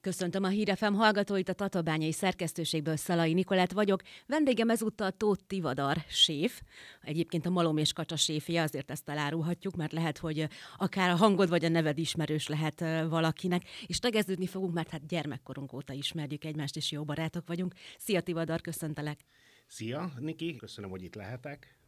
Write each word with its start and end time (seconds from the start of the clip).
Köszöntöm 0.00 0.44
a 0.44 0.48
Hírefem 0.48 0.94
hallgatóit, 0.94 1.48
a 1.48 1.52
Tatabányai 1.52 2.12
szerkesztőségből 2.12 2.96
Szalai 2.96 3.32
Nikolát 3.32 3.72
vagyok. 3.72 4.02
Vendégem 4.26 4.70
ezúttal 4.70 5.10
Tóth 5.10 5.42
Tivadar, 5.46 5.96
séf. 6.08 6.62
Egyébként 7.02 7.46
a 7.46 7.50
Malom 7.50 7.76
és 7.76 7.92
Kacsa 7.92 8.16
séfje, 8.16 8.62
azért 8.62 8.90
ezt 8.90 9.08
elárulhatjuk, 9.08 9.76
mert 9.76 9.92
lehet, 9.92 10.18
hogy 10.18 10.48
akár 10.76 11.10
a 11.10 11.16
hangod 11.16 11.48
vagy 11.48 11.64
a 11.64 11.68
neved 11.68 11.98
ismerős 11.98 12.48
lehet 12.48 12.80
valakinek. 13.08 13.62
És 13.86 13.98
tegeződni 13.98 14.46
fogunk, 14.46 14.74
mert 14.74 14.90
hát 14.90 15.06
gyermekkorunk 15.06 15.72
óta 15.72 15.92
ismerjük 15.92 16.44
egymást, 16.44 16.76
és 16.76 16.90
jó 16.90 17.04
barátok 17.04 17.46
vagyunk. 17.46 17.74
Szia 17.98 18.20
Tivadar, 18.20 18.60
köszöntelek! 18.60 19.20
Szia, 19.66 20.12
Niki, 20.18 20.56
köszönöm, 20.56 20.90
hogy 20.90 21.02
itt 21.02 21.14
lehetek. 21.14 21.79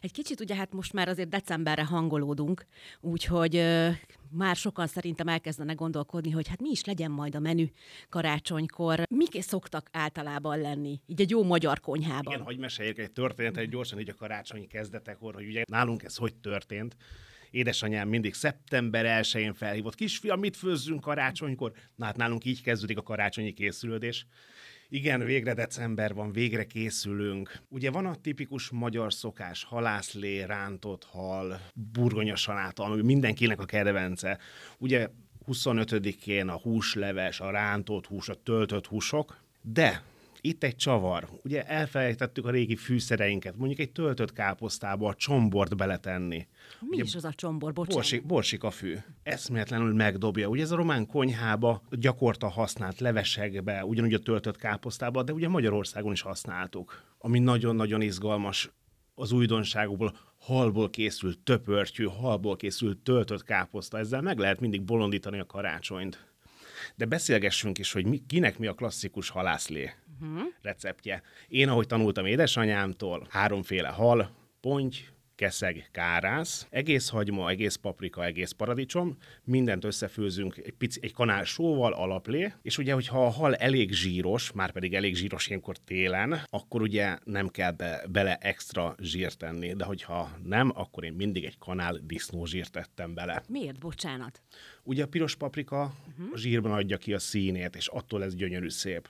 Egy 0.00 0.12
kicsit 0.12 0.40
ugye 0.40 0.54
hát 0.54 0.72
most 0.72 0.92
már 0.92 1.08
azért 1.08 1.28
decemberre 1.28 1.84
hangolódunk, 1.84 2.66
úgyhogy 3.00 3.56
ö, 3.56 3.90
már 4.30 4.56
sokan 4.56 4.86
szerintem 4.86 5.28
elkezdenek 5.28 5.76
gondolkodni, 5.76 6.30
hogy 6.30 6.48
hát 6.48 6.60
mi 6.60 6.70
is 6.70 6.84
legyen 6.84 7.10
majd 7.10 7.34
a 7.34 7.38
menü 7.38 7.66
karácsonykor. 8.08 9.02
Mik 9.10 9.42
szoktak 9.42 9.88
általában 9.92 10.60
lenni, 10.60 11.00
így 11.06 11.20
egy 11.20 11.30
jó 11.30 11.44
magyar 11.44 11.80
konyhában? 11.80 12.32
Igen, 12.32 12.44
hogy 12.44 12.58
meséljek 12.58 12.98
egy 12.98 13.12
történetet 13.12 13.70
gyorsan 13.70 14.00
így 14.00 14.08
a 14.08 14.14
karácsonyi 14.14 14.66
kezdetekor, 14.66 15.34
hogy 15.34 15.46
ugye 15.46 15.62
nálunk 15.66 16.02
ez 16.02 16.16
hogy 16.16 16.34
történt 16.34 16.96
édesanyám 17.50 18.08
mindig 18.08 18.34
szeptember 18.34 19.22
1-én 19.22 19.54
felhívott, 19.54 19.94
kisfiam, 19.94 20.38
mit 20.38 20.56
főzzünk 20.56 21.00
karácsonykor? 21.00 21.72
Na 21.94 22.04
hát 22.04 22.16
nálunk 22.16 22.44
így 22.44 22.62
kezdődik 22.62 22.98
a 22.98 23.02
karácsonyi 23.02 23.52
készülődés. 23.52 24.26
Igen, 24.90 25.24
végre 25.24 25.54
december 25.54 26.14
van, 26.14 26.32
végre 26.32 26.64
készülünk. 26.64 27.58
Ugye 27.68 27.90
van 27.90 28.06
a 28.06 28.14
tipikus 28.14 28.70
magyar 28.70 29.12
szokás, 29.12 29.64
halászlé, 29.64 30.42
rántott 30.42 31.04
hal, 31.04 31.60
burgonya 31.92 32.36
saláta, 32.36 32.84
ami 32.84 33.02
mindenkinek 33.02 33.60
a 33.60 33.64
kedvence. 33.64 34.38
Ugye 34.78 35.08
25-én 35.46 36.48
a 36.48 36.58
húsleves, 36.58 37.40
a 37.40 37.50
rántott 37.50 38.06
hús, 38.06 38.28
a 38.28 38.34
töltött 38.42 38.86
húsok, 38.86 39.40
de 39.62 40.02
itt 40.48 40.64
egy 40.64 40.76
csavar. 40.76 41.28
Ugye 41.44 41.66
elfelejtettük 41.66 42.46
a 42.46 42.50
régi 42.50 42.76
fűszereinket, 42.76 43.56
mondjuk 43.56 43.80
egy 43.80 43.92
töltött 43.92 44.32
káposztába 44.32 45.08
a 45.08 45.14
csombort 45.14 45.76
beletenni. 45.76 46.46
Mi 46.80 46.88
Ugye, 46.96 47.02
is 47.02 47.14
az 47.14 47.24
a 47.24 47.32
csombor, 47.32 47.72
bocsánat? 47.72 47.94
Borsik, 47.94 48.26
borsikafű. 48.26 48.96
Eszméletlenül 49.22 49.94
megdobja. 49.94 50.48
Ugye 50.48 50.62
ez 50.62 50.70
a 50.70 50.76
román 50.76 51.06
konyhába 51.06 51.82
gyakorta 51.90 52.48
használt 52.48 53.00
levesekbe, 53.00 53.84
ugyanúgy 53.84 54.14
a 54.14 54.18
töltött 54.18 54.56
káposztába, 54.56 55.22
de 55.22 55.32
ugye 55.32 55.48
Magyarországon 55.48 56.12
is 56.12 56.20
használtuk. 56.20 57.02
Ami 57.18 57.38
nagyon-nagyon 57.38 58.00
izgalmas 58.00 58.70
az 59.14 59.32
újdonságokból 59.32 60.16
halból 60.38 60.90
készült 60.90 61.38
töpörtyű, 61.38 62.04
halból 62.04 62.56
készült 62.56 62.98
töltött 62.98 63.42
káposzta. 63.42 63.98
Ezzel 63.98 64.22
meg 64.22 64.38
lehet 64.38 64.60
mindig 64.60 64.82
bolondítani 64.82 65.38
a 65.38 65.46
karácsonyt. 65.46 66.26
De 66.96 67.04
beszélgessünk 67.04 67.78
is, 67.78 67.92
hogy 67.92 68.06
mi, 68.06 68.22
kinek 68.26 68.58
mi 68.58 68.66
a 68.66 68.74
klasszikus 68.74 69.28
halászlé 69.28 69.90
uh-huh. 70.20 70.42
receptje. 70.62 71.22
Én, 71.48 71.68
ahogy 71.68 71.86
tanultam 71.86 72.26
édesanyámtól, 72.26 73.26
háromféle 73.30 73.88
hal, 73.88 74.30
ponty, 74.60 74.96
keszeg, 75.38 75.88
kárász, 75.92 76.66
egész 76.70 77.08
hagyma, 77.08 77.50
egész 77.50 77.74
paprika, 77.74 78.24
egész 78.24 78.50
paradicsom, 78.50 79.16
mindent 79.44 79.84
összefőzünk 79.84 80.56
egy, 80.56 80.72
pici, 80.72 81.00
egy 81.02 81.12
kanál 81.12 81.44
sóval, 81.44 81.92
alaplé, 81.92 82.52
és 82.62 82.78
ugye, 82.78 82.92
hogyha 82.92 83.26
a 83.26 83.30
hal 83.30 83.54
elég 83.54 83.92
zsíros, 83.92 84.52
már 84.52 84.70
pedig 84.70 84.94
elég 84.94 85.14
zsíros 85.14 85.46
ilyenkor 85.46 85.76
télen, 85.76 86.40
akkor 86.44 86.82
ugye 86.82 87.18
nem 87.24 87.48
kell 87.48 87.70
be, 87.70 88.04
bele 88.10 88.36
extra 88.36 88.94
zsírt 89.00 89.38
tenni, 89.38 89.72
de 89.72 89.84
hogyha 89.84 90.30
nem, 90.44 90.72
akkor 90.74 91.04
én 91.04 91.12
mindig 91.12 91.44
egy 91.44 91.58
kanál 91.58 92.00
disznózsírt 92.02 92.72
tettem 92.72 93.14
bele. 93.14 93.42
Miért, 93.48 93.78
bocsánat? 93.78 94.42
Ugye 94.82 95.02
a 95.02 95.08
piros 95.08 95.36
paprika 95.36 95.94
uh-huh. 96.08 96.32
a 96.32 96.36
zsírban 96.36 96.72
adja 96.72 96.96
ki 96.96 97.14
a 97.14 97.18
színét, 97.18 97.76
és 97.76 97.86
attól 97.86 98.24
ez 98.24 98.34
gyönyörű 98.34 98.68
szép. 98.68 99.08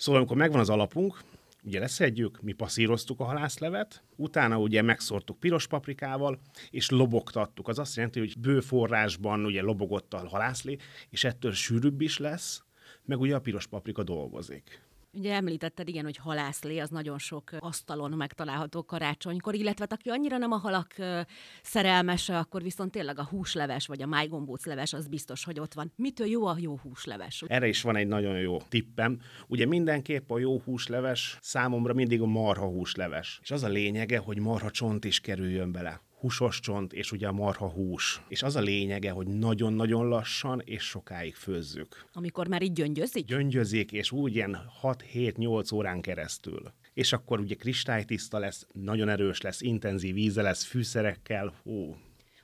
Szóval 0.00 0.20
amikor 0.20 0.36
megvan 0.36 0.60
az 0.60 0.68
alapunk, 0.68 1.22
ugye 1.64 1.78
leszedjük, 1.78 2.42
mi 2.42 2.52
passzíroztuk 2.52 3.20
a 3.20 3.24
halászlevet, 3.24 4.02
utána 4.16 4.58
ugye 4.58 4.82
megszortuk 4.82 5.40
piros 5.40 5.66
paprikával, 5.66 6.40
és 6.70 6.90
lobogtattuk. 6.90 7.68
Az 7.68 7.78
azt 7.78 7.96
jelenti, 7.96 8.18
hogy 8.18 8.38
bő 8.38 8.60
forrásban 8.60 9.44
ugye 9.44 9.62
lobogott 9.62 10.14
a 10.14 10.28
halászlé, 10.28 10.76
és 11.10 11.24
ettől 11.24 11.52
sűrűbb 11.52 12.00
is 12.00 12.18
lesz, 12.18 12.62
meg 13.04 13.20
ugye 13.20 13.34
a 13.34 13.40
piros 13.40 13.66
paprika 13.66 14.02
dolgozik. 14.02 14.82
Ugye 15.12 15.34
említetted, 15.34 15.88
igen, 15.88 16.04
hogy 16.04 16.16
halászlé, 16.16 16.78
az 16.78 16.90
nagyon 16.90 17.18
sok 17.18 17.50
asztalon 17.58 18.10
megtalálható 18.10 18.84
karácsonykor, 18.84 19.54
illetve 19.54 19.86
hát 19.88 19.98
aki 19.98 20.08
annyira 20.08 20.38
nem 20.38 20.52
a 20.52 20.56
halak 20.56 20.94
szerelmese, 21.62 22.38
akkor 22.38 22.62
viszont 22.62 22.90
tényleg 22.90 23.18
a 23.18 23.24
húsleves, 23.24 23.86
vagy 23.86 24.02
a 24.02 24.06
májgombóc 24.06 24.64
leves, 24.64 24.92
az 24.92 25.08
biztos, 25.08 25.44
hogy 25.44 25.60
ott 25.60 25.74
van. 25.74 25.92
Mitől 25.96 26.26
jó 26.26 26.46
a 26.46 26.56
jó 26.58 26.78
húsleves? 26.78 27.44
Erre 27.46 27.68
is 27.68 27.82
van 27.82 27.96
egy 27.96 28.06
nagyon 28.06 28.38
jó 28.38 28.56
tippem. 28.68 29.20
Ugye 29.46 29.66
mindenképp 29.66 30.30
a 30.30 30.38
jó 30.38 30.60
húsleves 30.60 31.38
számomra 31.40 31.94
mindig 31.94 32.20
a 32.20 32.26
marha 32.26 32.66
húsleves. 32.66 33.38
És 33.42 33.50
az 33.50 33.62
a 33.62 33.68
lényege, 33.68 34.18
hogy 34.18 34.38
marha 34.38 34.70
csont 34.70 35.04
is 35.04 35.20
kerüljön 35.20 35.72
bele 35.72 36.00
húsos 36.20 36.60
csont, 36.60 36.92
és 36.92 37.12
ugye 37.12 37.28
a 37.28 37.32
marha 37.32 37.68
hús. 37.68 38.22
És 38.28 38.42
az 38.42 38.56
a 38.56 38.60
lényege, 38.60 39.10
hogy 39.10 39.26
nagyon-nagyon 39.26 40.08
lassan 40.08 40.60
és 40.64 40.82
sokáig 40.82 41.34
főzzük. 41.34 42.06
Amikor 42.12 42.48
már 42.48 42.62
így 42.62 42.72
gyöngyözik? 42.72 43.24
Gyöngyözik, 43.24 43.92
és 43.92 44.12
úgy 44.12 44.34
ilyen 44.34 44.58
6-7-8 44.82 45.74
órán 45.74 46.00
keresztül. 46.00 46.72
És 46.94 47.12
akkor 47.12 47.40
ugye 47.40 47.54
kristálytiszta 47.54 48.38
lesz, 48.38 48.66
nagyon 48.72 49.08
erős 49.08 49.40
lesz, 49.40 49.60
intenzív 49.60 50.16
íze 50.16 50.42
lesz, 50.42 50.64
fűszerekkel, 50.64 51.54
hú, 51.62 51.96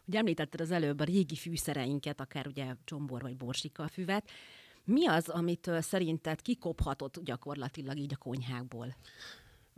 Ugye 0.08 0.18
említetted 0.18 0.60
az 0.60 0.70
előbb 0.70 1.00
a 1.00 1.04
régi 1.04 1.34
fűszereinket, 1.34 2.20
akár 2.20 2.46
ugye 2.46 2.74
csombor 2.84 3.22
vagy 3.22 3.36
borsika 3.36 3.88
füvet. 3.88 4.30
Mi 4.84 5.06
az, 5.06 5.28
amit 5.28 5.70
szerinted 5.80 6.42
kikophatott 6.42 7.24
gyakorlatilag 7.24 7.96
így 7.96 8.12
a 8.14 8.16
konyhákból? 8.16 8.96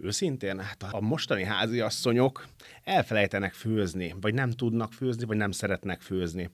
Őszintén, 0.03 0.60
hát 0.60 0.82
a 0.82 1.00
mostani 1.00 1.44
háziasszonyok 1.44 2.47
elfelejtenek 2.84 3.54
főzni, 3.54 4.14
vagy 4.20 4.34
nem 4.34 4.50
tudnak 4.50 4.92
főzni, 4.92 5.25
vagy 5.25 5.36
nem 5.36 5.50
szeretnek 5.50 6.00
főzni. 6.00 6.50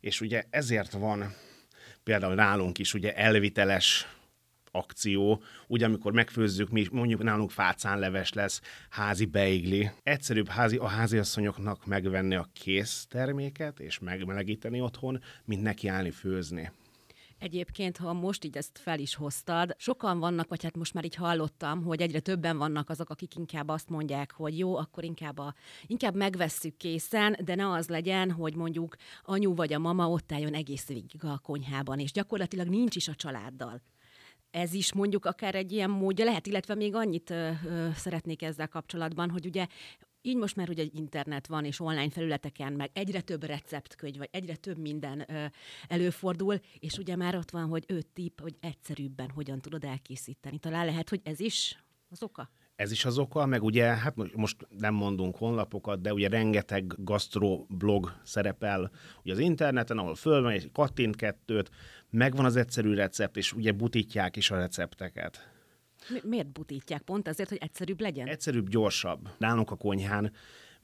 És 0.00 0.20
ugye 0.20 0.44
ezért 0.50 0.92
van 0.92 1.34
például 2.02 2.34
nálunk 2.34 2.78
is 2.78 2.94
ugye 2.94 3.14
elviteles 3.14 4.06
akció, 4.70 5.42
ugye 5.66 5.84
amikor 5.84 6.12
megfőzzük, 6.12 6.70
mi 6.70 6.86
mondjuk 6.90 7.22
nálunk 7.22 7.50
fácánleves 7.50 8.32
lesz, 8.32 8.60
házi 8.90 9.24
beigli. 9.24 9.90
Egyszerűbb 10.02 10.48
házi, 10.48 10.76
a 10.76 10.86
háziasszonyoknak 10.86 11.86
megvenni 11.86 12.34
a 12.34 12.48
kész 12.52 13.06
terméket 13.08 13.80
és 13.80 13.98
megmelegíteni 13.98 14.80
otthon, 14.80 15.22
mint 15.44 15.62
nekiállni 15.62 16.10
főzni. 16.10 16.70
Egyébként, 17.44 17.96
ha 17.96 18.12
most 18.12 18.44
így 18.44 18.56
ezt 18.56 18.78
fel 18.78 18.98
is 18.98 19.14
hoztad, 19.14 19.74
sokan 19.78 20.18
vannak, 20.18 20.48
vagy 20.48 20.62
hát 20.62 20.76
most 20.76 20.94
már 20.94 21.04
így 21.04 21.14
hallottam, 21.14 21.82
hogy 21.82 22.00
egyre 22.00 22.20
többen 22.20 22.58
vannak 22.58 22.90
azok, 22.90 23.10
akik 23.10 23.36
inkább 23.36 23.68
azt 23.68 23.88
mondják, 23.88 24.32
hogy 24.32 24.58
jó, 24.58 24.76
akkor 24.76 25.04
inkább, 25.04 25.38
a, 25.38 25.54
inkább 25.86 26.14
megvesszük 26.14 26.76
készen, 26.76 27.36
de 27.44 27.54
ne 27.54 27.70
az 27.70 27.88
legyen, 27.88 28.30
hogy 28.30 28.54
mondjuk 28.54 28.96
anyu 29.22 29.54
vagy 29.54 29.72
a 29.72 29.78
mama 29.78 30.08
ott 30.08 30.32
álljon 30.32 30.54
egész 30.54 30.86
végig 30.86 31.24
a 31.24 31.38
konyhában, 31.38 31.98
és 31.98 32.12
gyakorlatilag 32.12 32.68
nincs 32.68 32.96
is 32.96 33.08
a 33.08 33.14
családdal. 33.14 33.82
Ez 34.50 34.72
is 34.72 34.92
mondjuk 34.92 35.24
akár 35.24 35.54
egy 35.54 35.72
ilyen 35.72 35.90
módja 35.90 36.24
lehet, 36.24 36.46
illetve 36.46 36.74
még 36.74 36.94
annyit 36.94 37.30
ö, 37.30 37.50
ö, 37.66 37.88
szeretnék 37.94 38.42
ezzel 38.42 38.68
kapcsolatban, 38.68 39.30
hogy 39.30 39.46
ugye 39.46 39.66
így 40.26 40.36
most 40.36 40.56
már 40.56 40.68
ugye 40.68 40.84
internet 40.92 41.46
van, 41.46 41.64
és 41.64 41.80
online 41.80 42.10
felületeken 42.10 42.72
meg 42.72 42.90
egyre 42.92 43.20
több 43.20 43.44
receptkönyv, 43.44 44.16
vagy 44.16 44.28
egyre 44.32 44.56
több 44.56 44.78
minden 44.78 45.24
ö, 45.28 45.44
előfordul, 45.88 46.60
és 46.78 46.98
ugye 46.98 47.16
már 47.16 47.36
ott 47.36 47.50
van, 47.50 47.68
hogy 47.68 47.84
öt 47.86 48.06
tipp, 48.06 48.40
hogy 48.40 48.56
egyszerűbben 48.60 49.30
hogyan 49.30 49.60
tudod 49.60 49.84
elkészíteni. 49.84 50.58
Talán 50.58 50.86
lehet, 50.86 51.08
hogy 51.08 51.20
ez 51.24 51.40
is 51.40 51.84
az 52.08 52.22
oka? 52.22 52.50
Ez 52.76 52.92
is 52.92 53.04
az 53.04 53.18
oka, 53.18 53.46
meg 53.46 53.62
ugye, 53.62 53.84
hát 53.84 54.36
most 54.36 54.56
nem 54.78 54.94
mondunk 54.94 55.36
honlapokat, 55.36 56.00
de 56.00 56.12
ugye 56.12 56.28
rengeteg 56.28 56.94
gastroblog 56.96 58.20
szerepel 58.22 58.90
ugye 59.22 59.32
az 59.32 59.38
interneten, 59.38 59.98
ahol 59.98 60.14
fölmegy, 60.14 60.70
kattint 60.72 61.16
kettőt, 61.16 61.70
megvan 62.10 62.44
az 62.44 62.56
egyszerű 62.56 62.94
recept, 62.94 63.36
és 63.36 63.52
ugye 63.52 63.72
butítják 63.72 64.36
is 64.36 64.50
a 64.50 64.56
recepteket. 64.56 65.53
Mi- 66.08 66.20
miért 66.24 66.52
butítják? 66.52 67.02
Pont 67.02 67.28
azért, 67.28 67.48
hogy 67.48 67.58
egyszerűbb 67.60 68.00
legyen? 68.00 68.26
Egyszerűbb, 68.26 68.68
gyorsabb. 68.68 69.28
Nálunk 69.38 69.70
a 69.70 69.76
konyhán 69.76 70.32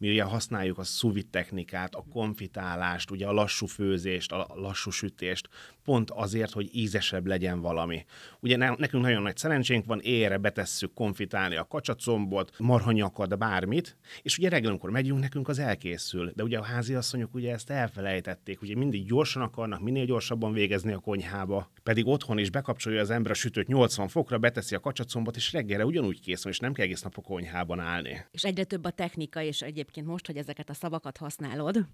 mi 0.00 0.08
ugye 0.08 0.22
használjuk 0.22 0.78
a 0.78 0.82
szuvit 0.82 1.26
technikát, 1.26 1.94
a 1.94 2.04
konfitálást, 2.12 3.10
ugye 3.10 3.26
a 3.26 3.32
lassú 3.32 3.66
főzést, 3.66 4.32
a 4.32 4.46
lassú 4.54 4.90
sütést, 4.90 5.48
pont 5.84 6.10
azért, 6.10 6.52
hogy 6.52 6.68
ízesebb 6.72 7.26
legyen 7.26 7.60
valami. 7.60 8.04
Ugye 8.40 8.56
nekünk 8.56 9.02
nagyon 9.02 9.22
nagy 9.22 9.36
szerencsénk 9.36 9.84
van, 9.84 10.00
éjre 10.00 10.38
betesszük 10.38 10.92
konfitálni 10.94 11.56
a 11.56 11.64
kacsacombot, 11.64 12.52
marhanyakat, 12.58 13.38
bármit, 13.38 13.96
és 14.22 14.38
ugye 14.38 14.48
reggel, 14.48 14.70
amikor 14.70 14.90
megyünk, 14.90 15.20
nekünk 15.20 15.48
az 15.48 15.58
elkészül. 15.58 16.32
De 16.34 16.42
ugye 16.42 16.58
a 16.58 16.62
háziasszonyok 16.62 17.34
ugye 17.34 17.52
ezt 17.52 17.70
elfelejtették, 17.70 18.62
ugye 18.62 18.76
mindig 18.76 19.06
gyorsan 19.06 19.42
akarnak, 19.42 19.80
minél 19.80 20.04
gyorsabban 20.04 20.52
végezni 20.52 20.92
a 20.92 20.98
konyhába, 20.98 21.70
pedig 21.82 22.06
otthon 22.06 22.38
is 22.38 22.50
bekapcsolja 22.50 23.00
az 23.00 23.10
ember 23.10 23.30
a 23.30 23.34
sütőt 23.34 23.66
80 23.66 24.08
fokra, 24.08 24.38
beteszi 24.38 24.74
a 24.74 24.80
kacsacombot, 24.80 25.36
és 25.36 25.52
reggelre 25.52 25.84
ugyanúgy 25.84 26.20
kész 26.20 26.44
és 26.44 26.58
nem 26.58 26.72
kell 26.72 26.84
egész 26.84 27.02
nap 27.02 27.14
a 27.16 27.20
konyhában 27.20 27.80
állni. 27.80 28.24
És 28.30 28.42
egyre 28.42 28.64
több 28.64 28.84
a 28.84 28.90
technika, 28.90 29.42
és 29.42 29.62
egyébként 29.62 29.89
egyébként 29.90 30.12
most, 30.12 30.26
hogy 30.26 30.36
ezeket 30.36 30.70
a 30.70 30.74
szavakat 30.74 31.16
használod, 31.16 31.86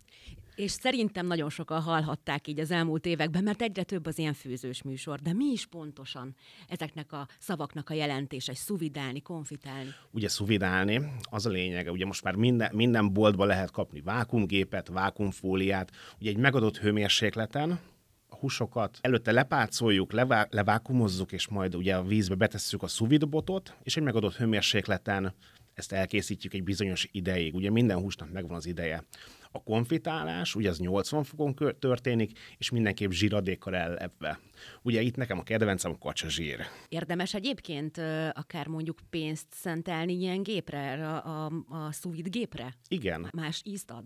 és 0.55 0.71
szerintem 0.71 1.27
nagyon 1.27 1.51
sokan 1.51 1.81
hallhatták 1.81 2.49
így 2.49 2.61
az 2.61 2.71
elmúlt 2.71 3.07
években, 3.07 3.43
mert 3.43 3.63
egyre 3.63 3.83
több 3.83 4.07
az 4.07 4.19
ilyen 4.19 4.33
főzős 4.33 4.83
műsor. 4.83 5.21
De 5.21 5.33
mi 5.33 5.45
is 5.45 5.67
pontosan 5.67 6.35
ezeknek 6.69 7.13
a 7.13 7.29
szavaknak 7.39 7.91
a 7.91 7.95
jelentése, 7.95 8.51
egy 8.51 8.59
szuvidálni, 8.59 9.21
konfitálni? 9.21 9.91
Ugye 10.11 10.29
szuvidálni, 10.29 11.01
az 11.31 11.47
a 11.47 11.51
lényege, 11.51 11.91
ugye 11.91 12.07
most 12.07 12.23
már 12.23 12.35
minden, 12.35 12.75
minden 12.75 13.13
boltba 13.13 13.45
lehet 13.45 13.71
kapni 13.71 14.01
vákumgépet, 14.01 14.89
vákumfóliát, 14.89 15.91
ugye 16.21 16.31
egy 16.31 16.39
megadott 16.39 16.79
hőmérsékleten, 16.79 17.81
a 18.29 18.37
húsokat, 18.37 18.99
előtte 19.01 19.33
lepácoljuk, 19.33 20.13
levá- 20.13 20.53
levákumozzuk, 20.53 21.33
és 21.33 21.49
majd 21.49 21.75
ugye 21.75 21.97
a 21.97 22.03
vízbe 22.03 22.35
betesszük 22.35 22.83
a 22.83 22.87
szuvidbotot, 22.87 23.75
és 23.83 23.97
egy 23.97 24.03
megadott 24.03 24.37
hőmérsékleten 24.37 25.35
ezt 25.77 25.93
elkészítjük 25.93 26.55
egy 26.55 26.63
bizonyos 26.63 27.09
ideig. 27.13 27.55
Ugye 27.55 27.71
minden 27.71 27.99
húsnak 27.99 28.33
megvan 28.33 28.57
az 28.57 28.67
ideje. 28.67 29.05
A 29.51 29.63
konfitálás, 29.63 30.55
ugye 30.55 30.69
az 30.69 30.79
80 30.79 31.25
fokon 31.25 31.55
történik, 31.79 32.39
és 32.59 32.71
mindenképp 32.71 33.11
zsíradékkal 33.11 33.77
ellepve. 33.77 34.41
Ugye 34.83 35.01
itt 35.01 35.17
nekem 35.17 35.39
a 35.39 35.43
kedvencem 35.43 35.91
a 35.91 35.99
kacsa 35.99 36.29
zsír. 36.29 36.61
Érdemes 36.89 37.35
egyébként 37.35 37.99
akár 38.33 38.67
mondjuk 38.67 38.99
pénzt 39.11 39.47
szentelni 39.51 40.13
ilyen 40.13 40.43
gépre, 40.43 41.09
a, 41.09 41.47
a, 41.47 41.53
a 41.69 42.09
gépre? 42.13 42.75
Igen. 42.89 43.29
Más 43.33 43.63
ízt 43.65 43.91
ad? 43.91 44.05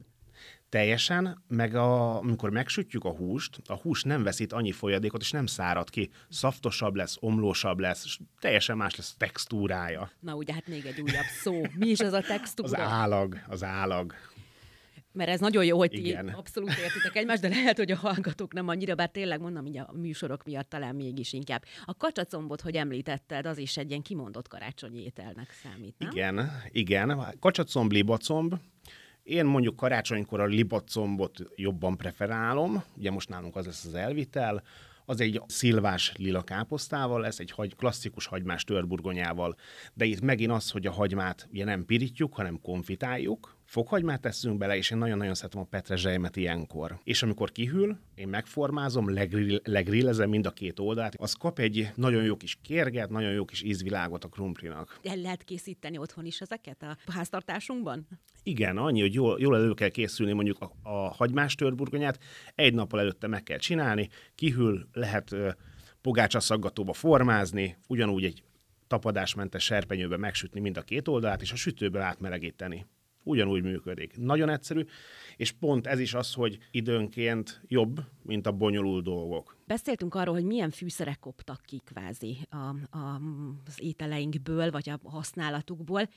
Teljesen, 0.70 1.42
meg 1.48 1.74
a, 1.74 2.18
amikor 2.18 2.50
megsütjük 2.50 3.04
a 3.04 3.10
húst, 3.10 3.60
a 3.66 3.74
hús 3.74 4.02
nem 4.02 4.22
veszít 4.22 4.52
annyi 4.52 4.72
folyadékot, 4.72 5.20
és 5.20 5.30
nem 5.30 5.46
szárad 5.46 5.90
ki. 5.90 6.10
Szaftosabb 6.28 6.94
lesz, 6.94 7.16
omlósabb 7.20 7.78
lesz, 7.78 8.04
és 8.04 8.18
teljesen 8.40 8.76
más 8.76 8.96
lesz 8.96 9.12
a 9.14 9.18
textúrája. 9.18 10.10
Na 10.20 10.34
ugye, 10.34 10.52
hát 10.52 10.66
még 10.66 10.86
egy 10.86 11.00
újabb 11.00 11.24
szó. 11.42 11.62
Mi 11.78 11.88
is 11.88 11.98
ez 11.98 12.12
a 12.12 12.20
textúra? 12.20 12.68
Az 12.68 12.90
állag, 12.92 13.36
az 13.48 13.62
állag. 13.62 14.14
Mert 15.12 15.30
ez 15.30 15.40
nagyon 15.40 15.64
jó, 15.64 15.78
hogy 15.78 15.90
ti 15.90 16.06
Igen. 16.06 16.28
abszolút 16.28 16.70
értitek 16.70 17.16
egymást, 17.16 17.40
de 17.40 17.48
lehet, 17.48 17.76
hogy 17.76 17.90
a 17.90 17.96
hallgatók 17.96 18.52
nem 18.52 18.68
annyira, 18.68 18.94
bár 18.94 19.08
tényleg 19.08 19.40
mondom, 19.40 19.64
hogy 19.64 19.78
a 19.78 19.90
műsorok 19.92 20.44
miatt 20.44 20.68
talán 20.68 20.94
mégis 20.94 21.32
inkább. 21.32 21.64
A 21.84 21.94
kacsacombot, 21.94 22.60
hogy 22.60 22.76
említetted, 22.76 23.46
az 23.46 23.58
is 23.58 23.76
egy 23.76 23.88
ilyen 23.88 24.02
kimondott 24.02 24.48
karácsonyi 24.48 25.02
ételnek 25.02 25.50
számít, 25.62 25.94
nem? 25.98 26.10
Igen, 26.10 26.50
igen. 26.70 27.34
Kacsacomb, 27.40 27.92
libacomb, 27.92 28.54
én 29.30 29.44
mondjuk 29.44 29.76
karácsonykor 29.76 30.40
a 30.40 30.44
libacombot 30.44 31.38
jobban 31.56 31.96
preferálom, 31.96 32.82
ugye 32.96 33.10
most 33.10 33.28
nálunk 33.28 33.56
az 33.56 33.66
lesz 33.66 33.84
az 33.84 33.94
elvitel, 33.94 34.62
az 35.04 35.20
egy 35.20 35.42
szilvás 35.46 36.12
lila 36.16 36.42
káposztával 36.42 37.20
lesz, 37.20 37.38
egy 37.38 37.50
hagy, 37.50 37.76
klasszikus 37.76 38.26
hagymás 38.26 38.64
törburgonyával, 38.64 39.56
de 39.94 40.04
itt 40.04 40.20
megint 40.20 40.52
az, 40.52 40.70
hogy 40.70 40.86
a 40.86 40.92
hagymát 40.92 41.48
ugye 41.52 41.64
nem 41.64 41.84
pirítjuk, 41.84 42.34
hanem 42.34 42.60
konfitáljuk, 42.60 43.56
fokhagymát 43.70 44.20
teszünk 44.20 44.58
bele, 44.58 44.76
és 44.76 44.90
én 44.90 44.98
nagyon-nagyon 44.98 45.34
szeretem 45.34 45.60
a 45.60 45.64
petrezselymet 45.64 46.36
ilyenkor. 46.36 46.98
És 47.04 47.22
amikor 47.22 47.52
kihűl, 47.52 47.98
én 48.14 48.28
megformázom, 48.28 49.12
legrill, 49.12 49.60
legrillezem 49.64 50.28
mind 50.28 50.46
a 50.46 50.50
két 50.50 50.78
oldalt, 50.78 51.14
az 51.16 51.32
kap 51.32 51.58
egy 51.58 51.88
nagyon 51.94 52.24
jó 52.24 52.36
kis 52.36 52.58
kérget, 52.62 53.10
nagyon 53.10 53.32
jó 53.32 53.44
kis 53.44 53.62
ízvilágot 53.62 54.24
a 54.24 54.28
krumplinak. 54.28 54.98
El 55.02 55.16
lehet 55.16 55.44
készíteni 55.44 55.98
otthon 55.98 56.24
is 56.24 56.40
ezeket 56.40 56.82
a 56.82 56.96
háztartásunkban? 57.12 58.06
Igen, 58.42 58.76
annyi, 58.76 59.00
hogy 59.00 59.14
jól, 59.14 59.40
jól 59.40 59.56
elő 59.56 59.74
kell 59.74 59.88
készülni 59.88 60.32
mondjuk 60.32 60.60
a, 60.60 60.72
a 60.82 61.14
hagymás 61.14 61.54
törburgonyát, 61.54 62.18
egy 62.54 62.74
nappal 62.74 63.00
előtte 63.00 63.26
meg 63.26 63.42
kell 63.42 63.58
csinálni, 63.58 64.08
kihűl, 64.34 64.88
lehet 64.92 65.36
pogácsaszaggatóba 66.00 66.92
formázni, 66.92 67.76
ugyanúgy 67.88 68.24
egy 68.24 68.42
tapadásmentes 68.86 69.64
serpenyőbe 69.64 70.16
megsütni 70.16 70.60
mind 70.60 70.76
a 70.76 70.82
két 70.82 71.08
oldalát, 71.08 71.42
és 71.42 71.52
a 71.52 71.56
sütőbe 71.56 72.02
átmelegíteni 72.02 72.86
ugyanúgy 73.30 73.62
működik. 73.62 74.16
Nagyon 74.16 74.48
egyszerű, 74.48 74.84
és 75.36 75.52
pont 75.52 75.86
ez 75.86 75.98
is 75.98 76.14
az, 76.14 76.32
hogy 76.32 76.58
időnként 76.70 77.62
jobb, 77.68 78.00
mint 78.22 78.46
a 78.46 78.52
bonyolult 78.52 79.04
dolgok. 79.04 79.56
Beszéltünk 79.66 80.14
arról, 80.14 80.34
hogy 80.34 80.44
milyen 80.44 80.70
fűszerek 80.70 81.18
koptak 81.18 81.60
ki 81.64 81.80
kvázi 81.84 82.36
a, 82.50 82.56
a, 82.98 83.20
az 83.66 83.74
ételeinkből, 83.76 84.70
vagy 84.70 84.90
a 84.90 85.08
használatukból, 85.08 86.08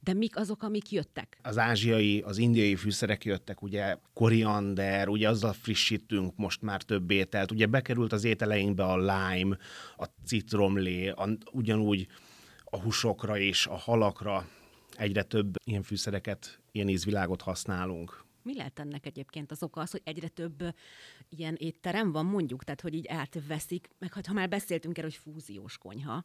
de 0.00 0.12
mik 0.14 0.36
azok, 0.36 0.62
amik 0.62 0.90
jöttek? 0.90 1.38
Az 1.42 1.58
ázsiai, 1.58 2.20
az 2.20 2.38
indiai 2.38 2.76
fűszerek 2.76 3.24
jöttek, 3.24 3.62
ugye 3.62 3.96
koriander, 4.12 5.08
ugye 5.08 5.28
azzal 5.28 5.52
frissítünk 5.52 6.36
most 6.36 6.62
már 6.62 6.82
több 6.82 7.10
ételt, 7.10 7.50
ugye 7.50 7.66
bekerült 7.66 8.12
az 8.12 8.24
ételeinkbe 8.24 8.84
a 8.84 8.98
lime, 8.98 9.56
a 9.96 10.04
citromlé, 10.24 11.08
a, 11.08 11.28
ugyanúgy 11.52 12.06
a 12.64 12.80
húsokra 12.80 13.38
és 13.38 13.66
a 13.66 13.76
halakra, 13.76 14.48
egyre 14.98 15.22
több 15.22 15.54
ilyen 15.64 15.82
fűszereket, 15.82 16.60
ilyen 16.72 16.88
ízvilágot 16.88 17.42
használunk. 17.42 18.24
Mi 18.42 18.56
lehet 18.56 18.78
ennek 18.78 19.06
egyébként 19.06 19.50
az 19.50 19.62
oka 19.62 19.80
az, 19.80 19.90
hogy 19.90 20.00
egyre 20.04 20.28
több 20.28 20.74
ilyen 21.28 21.54
étterem 21.54 22.12
van 22.12 22.26
mondjuk, 22.26 22.64
tehát 22.64 22.80
hogy 22.80 22.94
így 22.94 23.06
átveszik, 23.08 23.88
meg 23.98 24.12
hát 24.12 24.26
ha 24.26 24.32
már 24.32 24.48
beszéltünk 24.48 24.98
erről, 24.98 25.10
hogy 25.10 25.32
fúziós 25.32 25.78
konyha, 25.78 26.24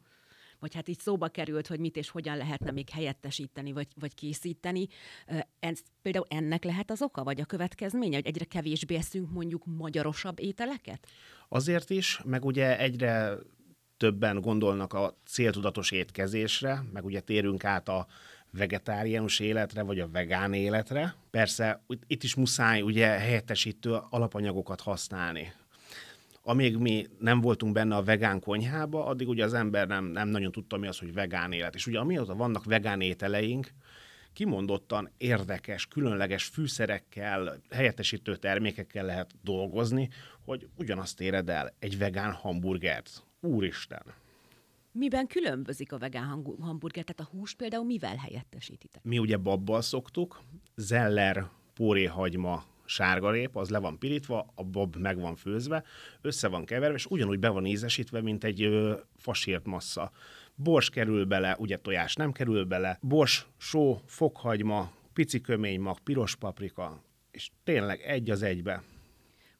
vagy 0.58 0.74
hát 0.74 0.88
így 0.88 0.98
szóba 0.98 1.28
került, 1.28 1.66
hogy 1.66 1.80
mit 1.80 1.96
és 1.96 2.10
hogyan 2.10 2.36
lehetne 2.36 2.70
még 2.70 2.90
helyettesíteni, 2.90 3.72
vagy, 3.72 3.88
vagy 4.00 4.14
készíteni. 4.14 4.86
Ez, 5.60 5.80
például 6.02 6.26
ennek 6.28 6.64
lehet 6.64 6.90
az 6.90 7.02
oka, 7.02 7.24
vagy 7.24 7.40
a 7.40 7.44
következménye, 7.44 8.14
hogy 8.14 8.26
egyre 8.26 8.44
kevésbé 8.44 8.94
eszünk 8.94 9.30
mondjuk 9.30 9.62
magyarosabb 9.64 10.40
ételeket? 10.40 11.08
Azért 11.48 11.90
is, 11.90 12.20
meg 12.24 12.44
ugye 12.44 12.78
egyre 12.78 13.38
többen 13.96 14.40
gondolnak 14.40 14.92
a 14.92 15.16
céltudatos 15.26 15.90
étkezésre, 15.90 16.84
meg 16.92 17.04
ugye 17.04 17.20
térünk 17.20 17.64
át 17.64 17.88
a 17.88 18.06
vegetáriánus 18.56 19.40
életre, 19.40 19.82
vagy 19.82 20.00
a 20.00 20.08
vegán 20.08 20.52
életre. 20.52 21.14
Persze 21.30 21.82
itt 22.06 22.22
is 22.22 22.34
muszáj 22.34 22.82
ugye 22.82 23.06
helyettesítő 23.06 23.98
alapanyagokat 24.10 24.80
használni. 24.80 25.52
Amíg 26.42 26.76
mi 26.76 27.06
nem 27.18 27.40
voltunk 27.40 27.72
benne 27.72 27.96
a 27.96 28.02
vegán 28.02 28.40
konyhába, 28.40 29.06
addig 29.06 29.28
ugye 29.28 29.44
az 29.44 29.54
ember 29.54 29.86
nem, 29.86 30.04
nem 30.04 30.28
nagyon 30.28 30.52
tudta, 30.52 30.76
mi 30.76 30.86
az, 30.86 30.98
hogy 30.98 31.14
vegán 31.14 31.52
élet. 31.52 31.74
És 31.74 31.86
ugye 31.86 31.98
amióta 31.98 32.34
vannak 32.34 32.64
vegán 32.64 33.00
ételeink, 33.00 33.68
kimondottan 34.32 35.10
érdekes, 35.16 35.86
különleges 35.86 36.44
fűszerekkel, 36.44 37.60
helyettesítő 37.70 38.36
termékekkel 38.36 39.04
lehet 39.04 39.34
dolgozni, 39.42 40.08
hogy 40.44 40.68
ugyanazt 40.76 41.20
éred 41.20 41.48
el 41.48 41.74
egy 41.78 41.98
vegán 41.98 42.32
hamburgert. 42.32 43.22
Úristen! 43.40 44.23
Miben 44.96 45.26
különbözik 45.26 45.92
a 45.92 45.98
vegán 45.98 46.44
hamburger? 46.60 47.04
Tehát 47.04 47.32
a 47.32 47.36
hús 47.36 47.54
például 47.54 47.84
mivel 47.84 48.16
helyettesítitek? 48.16 49.02
Mi 49.02 49.18
ugye 49.18 49.36
babbal 49.36 49.82
szoktuk, 49.82 50.40
zeller, 50.74 51.48
póréhagyma, 51.74 52.64
sárgarép, 52.84 53.56
az 53.56 53.70
le 53.70 53.78
van 53.78 53.98
pirítva, 53.98 54.52
a 54.54 54.64
bab 54.64 54.96
meg 54.96 55.20
van 55.20 55.36
főzve, 55.36 55.84
össze 56.20 56.48
van 56.48 56.64
keverve, 56.64 56.96
és 56.96 57.06
ugyanúgy 57.06 57.38
be 57.38 57.48
van 57.48 57.66
ízesítve, 57.66 58.20
mint 58.20 58.44
egy 58.44 58.62
ö, 58.62 58.98
fasírt 59.16 59.66
massza. 59.66 60.10
Bors 60.54 60.90
kerül 60.90 61.24
bele, 61.24 61.56
ugye 61.58 61.80
tojás 61.80 62.14
nem 62.14 62.32
kerül 62.32 62.64
bele, 62.64 62.98
bors, 63.02 63.46
só, 63.56 64.00
fokhagyma, 64.06 64.92
pici 65.12 65.40
köménymag, 65.40 65.98
piros 66.00 66.36
paprika, 66.36 67.02
és 67.30 67.50
tényleg 67.64 68.00
egy 68.00 68.30
az 68.30 68.42
egybe. 68.42 68.82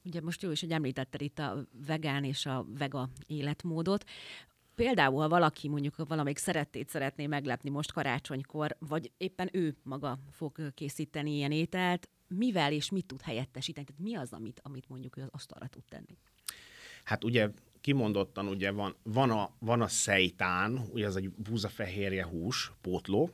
Ugye 0.03 0.21
most 0.21 0.41
jó 0.41 0.51
is, 0.51 0.59
hogy 0.59 0.71
említetted 0.71 1.21
itt 1.21 1.39
a 1.39 1.67
vegán 1.87 2.23
és 2.23 2.45
a 2.45 2.65
vega 2.77 3.09
életmódot. 3.27 4.03
Például, 4.75 5.21
ha 5.21 5.27
valaki 5.27 5.67
mondjuk 5.69 5.95
valamelyik 6.07 6.37
szerettét 6.37 6.89
szeretné 6.89 7.27
meglepni 7.27 7.69
most 7.69 7.91
karácsonykor, 7.91 8.75
vagy 8.79 9.11
éppen 9.17 9.49
ő 9.51 9.75
maga 9.83 10.19
fog 10.31 10.73
készíteni 10.73 11.35
ilyen 11.35 11.51
ételt, 11.51 12.09
mivel 12.27 12.71
és 12.71 12.89
mit 12.89 13.05
tud 13.05 13.21
helyettesíteni? 13.21 13.85
Tehát 13.85 14.01
mi 14.01 14.15
az, 14.15 14.33
amit, 14.33 14.59
amit 14.63 14.89
mondjuk 14.89 15.17
ő 15.17 15.21
az 15.21 15.27
asztalra 15.31 15.67
tud 15.67 15.83
tenni? 15.89 16.17
Hát 17.03 17.23
ugye 17.23 17.49
kimondottan 17.81 18.47
ugye 18.47 18.71
van, 18.71 18.95
van, 19.03 19.31
a, 19.31 19.49
van 19.59 19.81
a 19.81 19.87
szejtán, 19.87 20.81
ugye 20.93 21.05
az 21.05 21.15
egy 21.15 21.29
búzafehérje 21.29 22.25
hús, 22.25 22.71
pótló, 22.81 23.29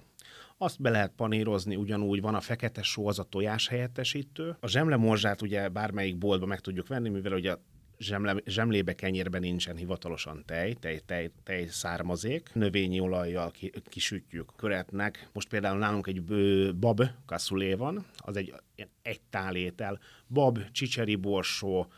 azt 0.57 0.81
be 0.81 0.89
lehet 0.89 1.11
panírozni, 1.15 1.75
ugyanúgy 1.75 2.21
van 2.21 2.35
a 2.35 2.41
fekete 2.41 2.81
só, 2.81 3.07
az 3.07 3.19
a 3.19 3.23
tojás 3.23 3.67
helyettesítő. 3.67 4.57
A 4.59 4.67
zsemlemorzsát 4.67 5.41
ugye 5.41 5.69
bármelyik 5.69 6.17
boltba 6.17 6.45
meg 6.45 6.59
tudjuk 6.59 6.87
venni, 6.87 7.09
mivel 7.09 7.33
ugye 7.33 7.55
zsemle, 8.01 8.35
zsemlébe 8.45 8.93
kenyérben 8.93 9.41
nincsen 9.41 9.75
hivatalosan 9.75 10.43
tej, 10.45 10.73
tej, 10.73 10.99
tej, 11.05 11.31
tej 11.43 11.67
származék, 11.67 12.49
növényi 12.53 12.99
olajjal 12.99 13.51
kisütjük 13.89 14.51
köretnek. 14.55 15.29
Most 15.33 15.49
például 15.49 15.77
nálunk 15.77 16.07
egy 16.07 16.21
bő, 16.21 16.73
bab 16.75 17.01
kasszulé 17.25 17.73
van, 17.73 18.05
az 18.17 18.35
egy 18.35 18.53
egy 19.01 19.21
tálétel. 19.29 19.99
Bab, 20.27 20.71
csicseri 20.71 21.15
borsó, 21.15 21.91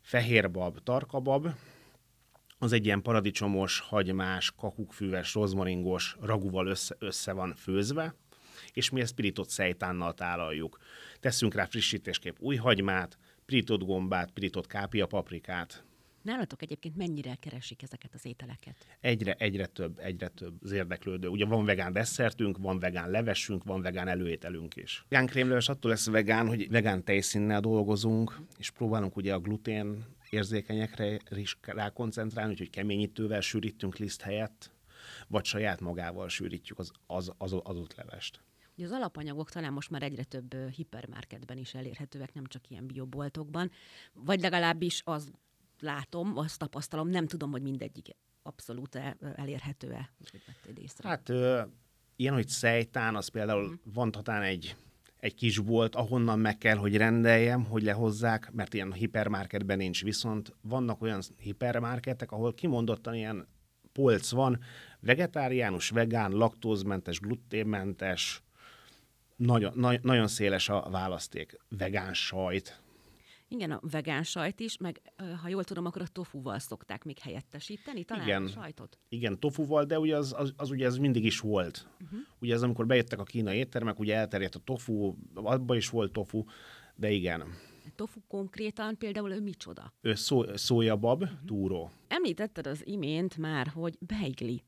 fehérbab, 0.00 0.78
tarkabab, 0.82 1.48
az 2.58 2.72
egy 2.72 2.84
ilyen 2.84 3.02
paradicsomos, 3.02 3.80
hagymás, 3.80 4.52
kakukfűves, 4.56 5.34
rozmaringos 5.34 6.16
raguval 6.20 6.66
össze, 6.66 6.96
össze 6.98 7.32
van 7.32 7.54
főzve, 7.54 8.14
és 8.72 8.90
mi 8.90 9.00
ezt 9.00 9.14
pirított 9.14 9.48
szejtánnal 9.48 10.14
tálaljuk. 10.14 10.78
Teszünk 11.20 11.54
rá 11.54 11.64
frissítésképp 11.64 12.36
új 12.38 12.56
hagymát, 12.56 13.18
pirított 13.52 13.84
gombát, 13.84 14.30
pirított 14.30 14.66
kápia 14.66 15.06
paprikát, 15.06 15.84
Nálatok 16.22 16.62
egyébként 16.62 16.96
mennyire 16.96 17.34
keresik 17.40 17.82
ezeket 17.82 18.14
az 18.14 18.26
ételeket? 18.26 18.76
Egyre, 19.00 19.34
egyre 19.38 19.66
több, 19.66 19.98
egyre 19.98 20.28
több 20.28 20.54
az 20.62 20.72
érdeklődő. 20.72 21.28
Ugye 21.28 21.44
van 21.44 21.64
vegán 21.64 21.92
desszertünk, 21.92 22.58
van 22.58 22.78
vegán 22.78 23.10
levesünk, 23.10 23.64
van 23.64 23.82
vegán 23.82 24.08
előételünk 24.08 24.76
is. 24.76 25.04
Vegán 25.08 25.26
krémleves 25.26 25.68
attól 25.68 25.90
lesz 25.90 26.08
vegán, 26.08 26.48
hogy 26.48 26.70
vegán 26.70 27.04
tejszínnel 27.04 27.60
dolgozunk, 27.60 28.40
és 28.58 28.70
próbálunk 28.70 29.16
ugye 29.16 29.34
a 29.34 29.40
glutén 29.40 30.04
érzékenyekre 30.30 31.18
is 31.30 31.58
rákoncentrálni, 31.62 32.52
úgyhogy 32.52 32.70
keményítővel 32.70 33.40
sűrítünk 33.40 33.96
liszt 33.96 34.20
helyett, 34.20 34.70
vagy 35.28 35.44
saját 35.44 35.80
magával 35.80 36.28
sűrítjük 36.28 36.78
az, 36.78 36.90
az, 37.06 37.32
az 37.38 37.52
adott 37.52 37.94
levest. 37.94 38.40
Ugye 38.76 38.86
az 38.86 38.92
alapanyagok 38.92 39.50
talán 39.50 39.72
most 39.72 39.90
már 39.90 40.02
egyre 40.02 40.24
több 40.24 40.54
hipermarketben 40.70 41.58
is 41.58 41.74
elérhetőek, 41.74 42.34
nem 42.34 42.46
csak 42.46 42.70
ilyen 42.70 42.86
bioboltokban, 42.86 43.70
vagy 44.12 44.40
legalábbis 44.40 45.02
az 45.04 45.30
látom, 45.80 46.36
azt 46.36 46.58
tapasztalom, 46.58 47.08
nem 47.08 47.26
tudom, 47.26 47.50
hogy 47.50 47.62
mindegyik 47.62 48.08
abszolút 48.42 48.98
elérhető-e. 49.34 50.10
Hát 51.02 51.28
ö, 51.28 51.62
ilyen, 52.16 52.34
hogy 52.34 52.48
szejtán, 52.48 53.16
az 53.16 53.28
például 53.28 53.64
uh-huh. 53.64 53.92
van 53.94 54.10
tatán 54.10 54.42
egy 54.42 54.76
egy 55.22 55.34
kis 55.34 55.58
bolt, 55.58 55.94
ahonnan 55.94 56.38
meg 56.38 56.58
kell, 56.58 56.76
hogy 56.76 56.96
rendeljem, 56.96 57.64
hogy 57.64 57.82
lehozzák, 57.82 58.50
mert 58.52 58.74
ilyen 58.74 58.92
hipermarketben 58.92 59.76
nincs. 59.76 60.04
Viszont 60.04 60.54
vannak 60.60 61.02
olyan 61.02 61.20
hipermarketek, 61.36 62.32
ahol 62.32 62.54
kimondottan 62.54 63.14
ilyen 63.14 63.46
polc 63.92 64.30
van, 64.30 64.60
vegetáriánus, 65.00 65.88
vegán, 65.88 66.30
laktózmentes, 66.30 67.20
gluténmentes, 67.20 68.42
nagyon, 69.46 69.72
na, 69.76 69.98
nagyon 70.02 70.28
széles 70.28 70.68
a 70.68 70.88
választék. 70.90 71.60
Vegán 71.68 72.14
sajt, 72.14 72.82
igen, 73.52 73.70
a 73.70 73.80
vegán 73.90 74.22
sajt 74.22 74.60
is, 74.60 74.76
meg 74.76 75.02
ha 75.42 75.48
jól 75.48 75.64
tudom, 75.64 75.86
akkor 75.86 76.02
a 76.02 76.06
tofuval 76.06 76.58
szokták 76.58 77.04
még 77.04 77.18
helyettesíteni, 77.18 78.04
talán 78.04 78.26
Igen. 78.26 78.44
a 78.44 78.48
sajtot? 78.48 78.98
Igen, 79.08 79.40
tofuval, 79.40 79.84
de 79.84 79.98
ugye 79.98 80.16
az, 80.16 80.34
az, 80.38 80.52
az 80.56 80.70
ugye 80.70 80.86
ez 80.86 80.96
mindig 80.96 81.24
is 81.24 81.40
volt. 81.40 81.88
Uh-huh. 82.00 82.18
Ugye 82.40 82.54
ez 82.54 82.62
amikor 82.62 82.86
bejöttek 82.86 83.18
a 83.18 83.24
kínai 83.24 83.56
éttermek, 83.56 83.98
ugye 83.98 84.16
elterjedt 84.16 84.54
a 84.54 84.58
tofu, 84.58 85.14
abban 85.34 85.76
is 85.76 85.88
volt 85.88 86.12
tofu, 86.12 86.44
de 86.94 87.10
igen. 87.10 87.40
A 87.40 87.92
tofu 87.94 88.20
konkrétan 88.28 88.98
például 88.98 89.32
ő 89.32 89.40
micsoda? 89.40 89.92
Ő 90.00 90.14
szó, 90.14 90.56
szójabab, 90.56 91.22
uh-huh. 91.22 91.38
túró. 91.46 91.90
Említetted 92.08 92.66
az 92.66 92.86
imént 92.86 93.36
már, 93.36 93.66
hogy 93.66 93.98
beigli. 94.00 94.62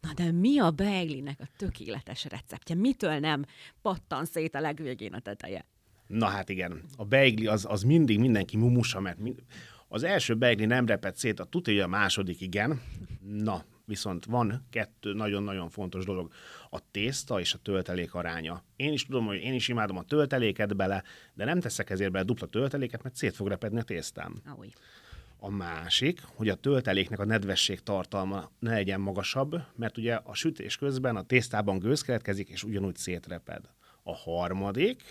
Na 0.00 0.12
de 0.14 0.32
mi 0.32 0.58
a 0.58 0.70
beiglinek 0.70 1.40
a 1.40 1.48
tökéletes 1.56 2.24
receptje? 2.24 2.74
Mitől 2.74 3.18
nem 3.18 3.44
pattan 3.82 4.24
szét 4.24 4.54
a 4.54 4.60
legvégén 4.60 5.12
a 5.12 5.20
teteje? 5.20 5.64
Na 6.06 6.26
hát 6.26 6.48
igen, 6.48 6.84
a 6.96 7.04
beigli 7.04 7.46
az, 7.46 7.66
az 7.68 7.82
mindig 7.82 8.18
mindenki 8.18 8.56
mumusa, 8.56 9.00
mert 9.00 9.18
mind... 9.18 9.42
az 9.88 10.02
első 10.02 10.34
beigli 10.34 10.64
nem 10.64 10.86
repett 10.86 11.16
szét, 11.16 11.40
a 11.40 11.44
tudja, 11.44 11.84
a 11.84 11.88
második 11.88 12.40
igen. 12.40 12.82
Na, 13.20 13.64
viszont 13.84 14.24
van 14.24 14.66
kettő 14.70 15.12
nagyon-nagyon 15.12 15.68
fontos 15.68 16.04
dolog. 16.04 16.32
A 16.70 16.90
tészta 16.90 17.40
és 17.40 17.54
a 17.54 17.58
töltelék 17.58 18.14
aránya. 18.14 18.64
Én 18.76 18.92
is 18.92 19.06
tudom, 19.06 19.26
hogy 19.26 19.40
én 19.40 19.54
is 19.54 19.68
imádom 19.68 19.96
a 19.96 20.02
tölteléket 20.02 20.76
bele, 20.76 21.02
de 21.34 21.44
nem 21.44 21.60
teszek 21.60 21.90
ezért 21.90 22.10
bele 22.10 22.24
dupla 22.24 22.46
tölteléket, 22.46 23.02
mert 23.02 23.16
szét 23.16 23.34
fog 23.34 23.48
repedni 23.48 23.78
a 23.78 23.82
tésztám. 23.82 24.34
Ahogy. 24.46 24.72
A 25.40 25.50
másik, 25.50 26.20
hogy 26.34 26.48
a 26.48 26.54
tölteléknek 26.54 27.18
a 27.18 27.24
nedvesség 27.24 27.80
tartalma 27.80 28.50
ne 28.58 28.70
legyen 28.70 29.00
magasabb, 29.00 29.62
mert 29.76 29.98
ugye 29.98 30.14
a 30.14 30.34
sütés 30.34 30.76
közben 30.76 31.16
a 31.16 31.22
tésztában 31.22 31.78
gőz 31.78 32.02
keletkezik, 32.02 32.48
és 32.48 32.64
ugyanúgy 32.64 32.96
szétreped. 32.96 33.64
A 34.02 34.14
harmadik, 34.14 35.02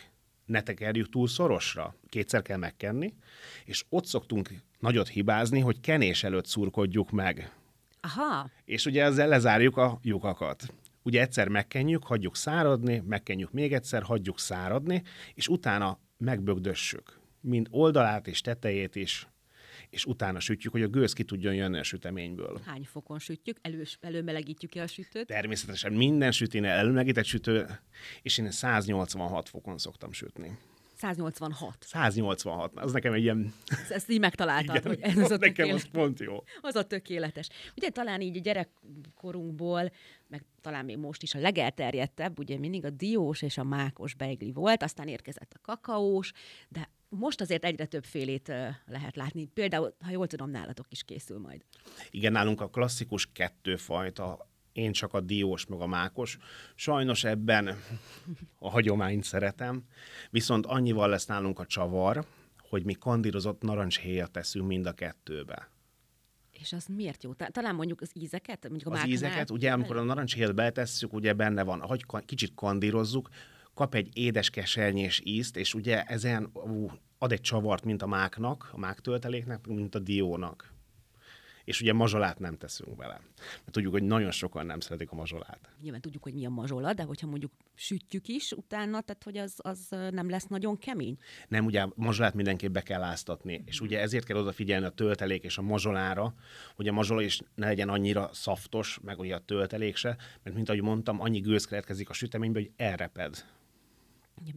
ne 0.46 0.62
tekerjük 0.62 1.10
túl 1.10 1.28
szorosra, 1.28 1.96
kétszer 2.10 2.42
kell 2.42 2.58
megkenni, 2.58 3.14
és 3.66 3.86
ott 3.90 4.06
szoktunk 4.06 4.50
nagyot 4.80 5.08
hibázni, 5.08 5.60
hogy 5.60 5.80
kenés 5.80 6.24
előtt 6.24 6.46
szurkodjuk 6.46 7.12
meg. 7.12 7.52
Aha. 8.02 8.50
És 8.66 8.86
ugye 8.86 9.04
ezzel 9.04 9.28
lezárjuk 9.28 9.78
a 9.78 10.00
lyukakat. 10.02 10.74
Ugye 11.04 11.22
egyszer 11.22 11.48
megkenjük, 11.48 12.04
hagyjuk 12.04 12.36
száradni, 12.36 13.04
megkenjük 13.06 13.52
még 13.52 13.74
egyszer, 13.74 14.04
hagyjuk 14.04 14.40
száradni, 14.40 15.04
és 15.34 15.48
utána 15.48 16.00
megbögdössük. 16.18 17.20
Mind 17.42 17.68
oldalát 17.72 18.28
és 18.28 18.42
tetejét 18.42 18.96
is 18.96 19.28
és 19.98 20.06
utána 20.06 20.40
sütjük, 20.40 20.72
hogy 20.72 20.82
a 20.82 20.88
gőz 20.88 21.14
ki 21.14 21.24
tudjon 21.24 21.54
jönni 21.54 21.78
a 21.78 21.84
süteményből. 21.84 22.60
Hány 22.66 22.84
fokon 22.84 23.20
sütjük? 23.20 23.58
Elő, 23.62 23.84
előmelegítjük-e 24.00 24.82
a 24.82 24.88
sütőt? 24.88 25.28
Természetesen 25.28 25.94
minden 25.94 26.32
süténél 26.32 26.70
előmelegített 26.70 27.26
sütő, 27.26 27.66
és 28.22 28.38
én 28.38 28.52
186 28.52 29.50
fokon 29.50 29.78
szoktam 29.78 30.12
sütni. 30.12 30.58
186. 30.98 31.78
186, 31.80 32.72
az 32.76 32.92
nekem 32.92 33.14
egy 33.14 33.22
ilyen... 33.22 33.54
Ezt 33.90 34.10
így 34.10 34.20
megtaláltad, 34.20 34.76
Igen, 34.76 34.88
hogy 34.88 35.24
ez 35.24 35.32
a 35.32 35.38
Nekem 35.38 35.70
az 35.70 35.88
pont 35.92 36.20
jó. 36.20 36.44
Az 36.62 36.76
a 36.76 36.84
tökéletes. 36.84 37.50
Ugye 37.76 37.90
talán 37.90 38.22
így 38.22 38.42
gyerekkorunkból, 38.42 39.92
meg 40.28 40.46
talán 40.62 40.86
még 40.86 40.98
most 40.98 41.24
is 41.24 41.36
a 41.36 41.40
legelterjedtebb, 41.40 42.40
ugye 42.40 42.58
mindig 42.58 42.86
a 42.86 42.90
diós 42.90 43.42
és 43.42 43.58
a 43.58 43.64
mákos 43.64 44.14
beigli 44.14 44.52
volt, 44.52 44.84
aztán 44.84 45.08
érkezett 45.08 45.54
a 45.54 45.60
kakaós, 45.62 46.32
de 46.70 46.90
most 47.10 47.42
azért 47.42 47.64
egyre 47.64 47.86
több 47.86 48.04
félét 48.04 48.48
lehet 48.86 49.16
látni. 49.16 49.46
Például, 49.46 49.96
ha 50.00 50.12
jól 50.12 50.28
tudom, 50.28 50.50
nálatok 50.50 50.86
is 50.90 51.04
készül 51.04 51.40
majd. 51.40 51.62
Igen, 52.10 52.32
nálunk 52.32 52.62
a 52.62 52.70
klasszikus 52.70 53.30
kettőfajta, 53.32 54.50
én 54.72 54.92
csak 54.92 55.14
a 55.14 55.22
diós, 55.22 55.66
meg 55.66 55.82
a 55.82 55.88
mákos. 55.88 56.38
Sajnos 56.76 57.24
ebben 57.24 57.68
a 58.60 58.70
hagyományt 58.70 59.24
szeretem, 59.24 59.84
viszont 60.30 60.66
annyival 60.66 61.10
lesz 61.10 61.26
nálunk 61.26 61.60
a 61.60 61.66
csavar, 61.66 62.26
hogy 62.70 62.84
mi 62.84 62.94
kandírozott 62.94 63.62
narancshéjat 63.62 64.32
teszünk 64.32 64.68
mind 64.68 64.86
a 64.86 64.94
kettőbe. 64.94 65.70
És 66.52 66.74
az 66.74 66.86
miért 66.86 67.24
jó? 67.24 67.34
Talán 67.34 67.76
mondjuk 67.76 68.02
az 68.02 68.12
ízeket? 68.14 68.70
Mondjuk 68.70 68.94
a 68.94 69.00
az 69.00 69.08
ízeket, 69.08 69.50
ugye 69.50 69.72
amikor 69.72 69.98
a 69.98 70.04
narancshéjat 70.04 70.56
betesszük, 70.56 71.14
ugye 71.14 71.34
benne 71.34 71.64
van, 71.64 71.82
hogy 71.82 72.06
kicsit 72.26 72.52
kandírozzuk, 72.56 73.30
kap 73.78 73.96
egy 73.96 74.18
édes 74.18 74.50
kesernyés 74.50 75.22
ízt, 75.24 75.58
és 75.58 75.74
ugye 75.74 76.04
ezen 76.04 76.50
ú, 76.54 76.92
ad 77.18 77.32
egy 77.32 77.42
csavart, 77.42 77.84
mint 77.84 78.02
a 78.02 78.08
máknak, 78.08 78.70
a 78.72 78.78
mák 78.78 79.00
tölteléknek, 79.00 79.68
mint 79.68 79.96
a 79.96 80.00
diónak. 80.00 80.74
És 81.64 81.82
ugye 81.82 81.94
mazsolát 81.94 82.40
nem 82.40 82.58
teszünk 82.58 82.96
bele. 82.96 83.22
Mert 83.38 83.72
tudjuk, 83.72 83.92
hogy 83.92 84.04
nagyon 84.04 84.32
sokan 84.32 84.66
nem 84.66 84.80
szeretik 84.80 85.12
a 85.12 85.16
mazsolát. 85.16 85.70
Nyilván 85.82 86.02
tudjuk, 86.02 86.24
hogy 86.24 86.34
mi 86.34 86.46
a 86.46 86.50
mazsola, 86.50 86.94
de 86.94 87.04
hogyha 87.04 87.28
mondjuk 87.28 87.52
sütjük 87.76 88.28
is 88.28 88.52
utána, 88.52 89.02
tehát 89.02 89.24
hogy 89.24 89.38
az, 89.38 89.54
az 89.58 89.88
nem 89.90 90.30
lesz 90.30 90.48
nagyon 90.48 90.78
kemény? 90.78 91.18
Nem, 91.48 91.66
ugye 91.66 91.82
a 91.82 91.92
mazsolát 91.96 92.34
mindenképp 92.34 92.72
be 92.72 92.82
kell 92.82 93.02
áztatni. 93.02 93.64
És 93.66 93.82
ugye 93.82 94.00
ezért 94.00 94.26
kell 94.26 94.38
odafigyelni 94.38 94.86
a 94.86 94.90
töltelék 94.90 95.44
és 95.44 95.58
a 95.58 95.62
mazsolára, 95.62 96.34
hogy 96.76 96.88
a 96.88 96.92
mazsola 96.92 97.22
is 97.22 97.42
ne 97.56 97.66
legyen 97.66 97.90
annyira 97.90 98.30
szaftos, 98.34 99.00
meg 99.02 99.20
ugye 99.20 99.36
a 99.36 99.46
töltelék 99.46 99.96
se, 99.96 100.18
mert 100.44 100.56
mint 100.56 100.70
ahogy 100.70 100.82
mondtam, 100.82 101.22
annyi 101.22 101.40
gőz 101.40 101.66
keletkezik 101.66 102.10
a 102.10 102.14
süteménybe, 102.14 102.60
hogy 102.60 102.72
elreped 102.76 103.46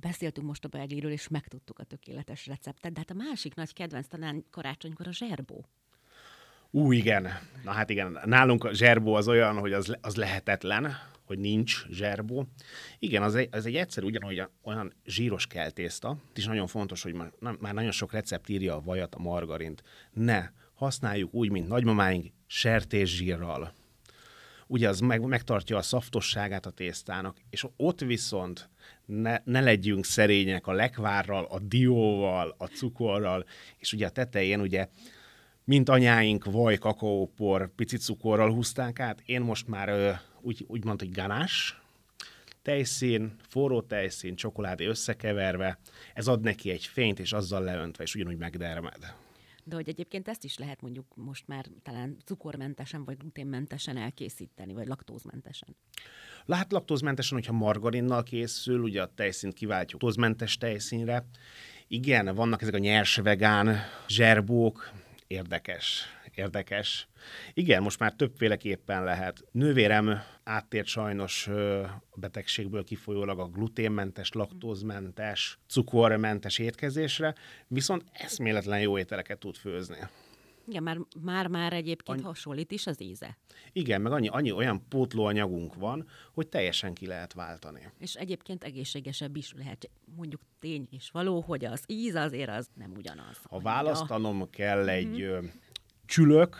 beszéltünk 0.00 0.46
most 0.46 0.64
a 0.64 0.68
belgéről, 0.68 1.10
és 1.10 1.28
megtudtuk 1.28 1.78
a 1.78 1.84
tökéletes 1.84 2.46
receptet, 2.46 2.92
de 2.92 2.99
hát 2.99 3.10
a 3.10 3.14
másik 3.14 3.54
nagy 3.54 3.72
kedvenc 3.72 4.06
talán 4.06 4.44
karácsonykor 4.50 5.06
a 5.06 5.12
zserbó. 5.12 5.64
Ú, 6.70 6.92
igen. 6.92 7.28
Na 7.64 7.70
hát 7.70 7.90
igen, 7.90 8.18
nálunk 8.25 8.64
a 8.64 8.72
zserbó 8.72 9.14
az 9.14 9.28
olyan, 9.28 9.58
hogy 9.58 9.72
az, 9.72 9.96
az 10.00 10.16
lehetetlen, 10.16 10.92
hogy 11.25 11.38
nincs 11.38 11.87
zserbó. 11.90 12.46
Igen, 12.99 13.22
az 13.22 13.34
egy, 13.34 13.49
az 13.52 13.66
egy 13.66 13.76
egyszerű, 13.76 14.06
ugyanúgy 14.06 14.42
olyan 14.62 14.92
zsíros 15.04 15.46
keltészta, 15.46 16.16
és 16.34 16.44
nagyon 16.44 16.66
fontos, 16.66 17.02
hogy 17.02 17.12
már, 17.12 17.56
már 17.58 17.75
nagyon 17.75 17.90
sok 17.90 18.12
recept 18.12 18.49
írja 18.49 18.75
a 18.75 18.80
vajat, 18.80 19.14
a 19.14 19.18
margarint. 19.18 19.82
Ne, 20.12 20.50
használjuk 20.75 21.34
úgy, 21.34 21.50
mint 21.50 21.68
nagymamáink, 21.68 22.26
sertészsírral. 22.46 23.72
Ugye 24.72 24.88
az 24.88 25.00
meg, 25.00 25.20
megtartja 25.20 25.76
a 25.76 25.82
szaftosságát 25.82 26.66
a 26.66 26.70
tésztának, 26.70 27.36
és 27.50 27.66
ott 27.76 28.00
viszont 28.00 28.68
ne, 29.06 29.36
ne 29.44 29.60
legyünk 29.60 30.04
szerények 30.04 30.66
a 30.66 30.72
lekvárral, 30.72 31.44
a 31.44 31.58
dióval, 31.58 32.54
a 32.58 32.66
cukorral, 32.66 33.44
és 33.78 33.92
ugye 33.92 34.06
a 34.06 34.10
tetején 34.10 34.60
ugye 34.60 34.88
mint 35.64 35.88
anyáink 35.88 36.44
vaj, 36.44 36.76
kakaópor, 36.76 37.74
pici 37.74 37.96
cukorral 37.96 38.52
húzták 38.52 39.00
át, 39.00 39.22
én 39.26 39.40
most 39.40 39.68
már 39.68 39.88
ö, 39.88 40.10
úgy, 40.40 40.64
úgy 40.68 40.84
mondta, 40.84 41.04
hogy 41.04 41.14
ganás, 41.14 41.80
tejszín, 42.62 43.36
forró 43.48 43.80
tejszín, 43.82 44.34
csokoládé 44.34 44.86
összekeverve, 44.86 45.78
ez 46.14 46.26
ad 46.26 46.40
neki 46.40 46.70
egy 46.70 46.84
fényt, 46.84 47.18
és 47.18 47.32
azzal 47.32 47.62
leöntve, 47.62 48.02
és 48.02 48.14
ugyanúgy 48.14 48.38
megdermed. 48.38 49.14
De 49.70 49.76
hogy 49.76 49.88
egyébként 49.88 50.28
ezt 50.28 50.44
is 50.44 50.58
lehet 50.58 50.80
mondjuk 50.80 51.06
most 51.14 51.46
már 51.46 51.66
talán 51.82 52.16
cukormentesen 52.24 53.04
vagy 53.04 53.16
gluténmentesen 53.16 53.96
elkészíteni, 53.96 54.72
vagy 54.72 54.86
laktózmentesen. 54.86 55.76
Lehet 56.44 56.72
laktózmentesen, 56.72 57.36
hogyha 57.36 57.52
margarinnal 57.52 58.22
készül, 58.22 58.80
ugye 58.80 59.02
a 59.02 59.12
tejszínt 59.14 59.54
kiváltjuk 59.54 60.02
laktózmentes 60.02 60.56
tejszínre. 60.56 61.26
Igen, 61.88 62.34
vannak 62.34 62.62
ezek 62.62 62.74
a 62.74 62.78
nyers 62.78 63.16
vegán 63.16 63.76
zserbók, 64.08 64.92
érdekes, 65.26 66.04
érdekes. 66.34 67.08
Igen, 67.54 67.82
most 67.82 67.99
már 67.99 68.12
többféleképpen 68.12 69.04
lehet. 69.04 69.44
Nővérem 69.52 70.22
áttért 70.44 70.87
sajnos 70.87 71.46
a 71.46 72.02
betegségből 72.14 72.84
kifolyólag 72.84 73.38
a 73.38 73.49
gluténmentes, 73.49 74.32
laktózmentes, 74.32 75.58
cukormentes 75.68 76.58
étkezésre, 76.58 77.34
viszont 77.66 78.04
eszméletlen 78.12 78.80
jó 78.80 78.99
ételeket 78.99 79.38
tud 79.38 79.56
főzni. 79.56 79.99
Igen, 80.70 80.82
már, 80.82 80.99
már, 81.20 81.46
már 81.46 81.72
egyébként 81.72 82.18
annyi... 82.18 82.22
hasonlít 82.22 82.72
is 82.72 82.87
az 82.87 83.02
íze. 83.02 83.37
Igen, 83.72 84.00
meg 84.00 84.12
annyi, 84.12 84.28
annyi 84.28 84.52
olyan 84.52 84.88
pótlóanyagunk 84.88 85.75
van, 85.75 86.06
hogy 86.32 86.49
teljesen 86.49 86.94
ki 86.94 87.06
lehet 87.06 87.32
váltani. 87.32 87.92
És 87.99 88.14
egyébként 88.14 88.64
egészségesebb 88.64 89.37
is 89.37 89.52
lehet, 89.56 89.90
mondjuk 90.16 90.40
tény 90.58 90.87
és 90.90 91.10
való, 91.10 91.40
hogy 91.40 91.64
az 91.64 91.82
íz 91.87 92.14
azért 92.14 92.50
az 92.50 92.68
nem 92.75 92.92
ugyanaz. 92.96 93.37
Ha 93.42 93.60
választanom 93.60 94.50
kell 94.50 94.88
egy 94.88 95.06
mm-hmm. 95.06 95.46
Csülök, 96.10 96.56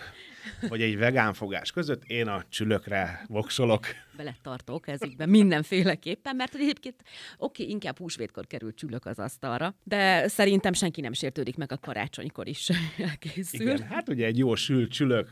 vagy 0.69 0.83
egy 0.83 0.99
vegán 0.99 1.35
fogás 1.35 1.71
között, 1.71 2.05
én 2.05 2.27
a 2.27 2.45
csülökre 2.49 3.25
voksolok. 3.27 3.87
Beletartok 4.17 4.89
ezikben 4.89 5.29
mindenféleképpen, 5.29 6.37
mert 6.37 6.55
egyébként 6.55 6.95
oké, 7.39 7.63
okay, 7.63 7.75
inkább 7.75 7.99
húsvétkor 7.99 8.47
kerül 8.47 8.75
csülök 8.75 9.07
az 9.07 9.19
asztalra, 9.19 9.75
de 9.85 10.29
szerintem 10.29 10.73
senki 10.73 11.01
nem 11.01 11.13
sértődik 11.13 11.57
meg 11.57 11.73
a 11.73 11.79
karácsonykor 11.79 12.49
is 12.49 12.71
elkészül. 13.09 13.61
Igen, 13.61 13.83
hát 13.83 14.09
ugye 14.09 14.27
egy 14.27 14.39
jó 14.39 14.55
sült 14.55 14.91
csülök 14.91 15.29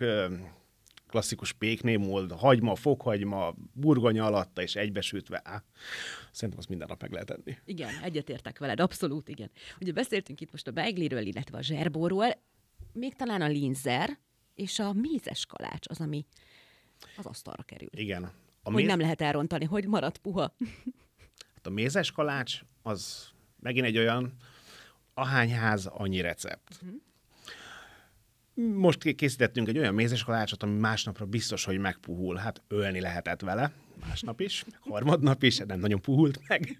klasszikus 1.09 1.53
péknémold, 1.53 2.33
hagyma, 2.33 2.75
fokhagyma, 2.75 3.55
burgonya 3.73 4.25
alatta 4.25 4.63
és 4.63 4.77
egybesütve. 4.77 5.41
Á, 5.45 5.63
szerintem 6.33 6.59
azt 6.59 6.69
minden 6.69 6.87
nap 6.89 7.01
meg 7.01 7.13
lehet 7.13 7.31
enni. 7.31 7.57
Igen, 7.65 7.91
egyetértek 8.03 8.59
veled, 8.59 8.81
abszolút 8.81 9.29
igen. 9.29 9.51
Ugye 9.81 9.93
beszéltünk 9.93 10.41
itt 10.41 10.51
most 10.51 10.67
a 10.67 10.71
beigliről, 10.71 11.27
illetve 11.27 11.59
a 11.59 11.63
zserbóról, 11.63 12.27
még 12.93 13.15
talán 13.15 13.41
a 13.41 13.47
linzer, 13.47 14.19
és 14.55 14.79
a 14.79 14.93
mézes 14.93 15.47
kalács 15.47 15.89
az, 15.89 16.01
ami 16.01 16.27
az 17.17 17.27
asztalra 17.27 17.63
kerül. 17.63 17.89
Igen. 17.91 18.25
A 18.63 18.71
hogy 18.71 18.75
méz... 18.75 18.87
nem 18.87 19.01
lehet 19.01 19.21
elrontani, 19.21 19.65
hogy 19.65 19.87
marad 19.87 20.19
puha. 20.19 20.55
Hát 21.55 21.67
a 21.67 21.71
mézes 21.71 22.11
kalács 22.11 22.61
az 22.83 23.29
megint 23.61 23.87
egy 23.87 23.99
olyan 23.99 24.37
ahányház, 25.15 25.87
annyi 25.87 26.21
recept. 26.21 26.81
Uh-huh. 26.83 27.01
Most 28.75 29.03
készítettünk 29.03 29.69
egy 29.69 29.79
olyan 29.79 29.95
mézes 29.95 30.25
kalácsot, 30.25 30.63
ami 30.63 30.79
másnapra 30.79 31.27
biztos, 31.27 31.65
hogy 31.65 31.79
megpuhul. 31.79 32.37
Hát 32.37 32.63
ölni 32.69 33.01
lehetett 33.01 33.41
vele, 33.41 33.73
másnap 34.07 34.41
is, 34.41 34.65
harmadnap 34.81 35.43
is, 35.43 35.57
nem 35.57 35.79
nagyon 35.79 36.01
puhult 36.01 36.41
meg. 36.49 36.79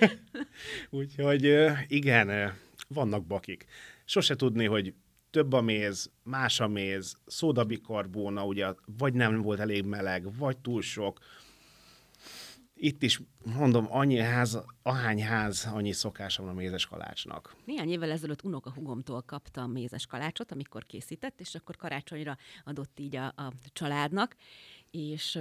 Úgyhogy 0.90 1.70
igen, 1.86 2.52
vannak 2.92 3.26
bakik. 3.26 3.64
Sose 4.04 4.36
tudni, 4.36 4.64
hogy 4.64 4.94
több 5.30 5.52
a 5.52 5.60
méz, 5.60 6.10
más 6.22 6.60
a 6.60 6.68
méz, 6.68 7.16
szódabikarbóna, 7.26 8.44
ugye, 8.44 8.74
vagy 8.98 9.14
nem 9.14 9.42
volt 9.42 9.60
elég 9.60 9.84
meleg, 9.84 10.36
vagy 10.36 10.58
túl 10.58 10.82
sok. 10.82 11.18
Itt 12.74 13.02
is 13.02 13.20
mondom, 13.56 13.86
annyi 13.90 14.18
ház, 14.18 14.58
ahány 14.82 15.22
ház, 15.22 15.68
annyi 15.72 15.92
szokása 15.92 16.42
van 16.42 16.50
a 16.50 16.54
mézes 16.54 16.86
kalácsnak. 16.86 17.56
Néhány 17.64 17.90
évvel 17.90 18.10
ezelőtt 18.10 18.44
unokahugomtól 18.44 19.22
kaptam 19.22 19.70
mézes 19.70 20.06
kalácsot, 20.06 20.52
amikor 20.52 20.86
készített, 20.86 21.40
és 21.40 21.54
akkor 21.54 21.76
karácsonyra 21.76 22.36
adott 22.64 22.98
így 23.00 23.16
a, 23.16 23.26
a 23.26 23.52
családnak, 23.72 24.36
és 24.90 25.38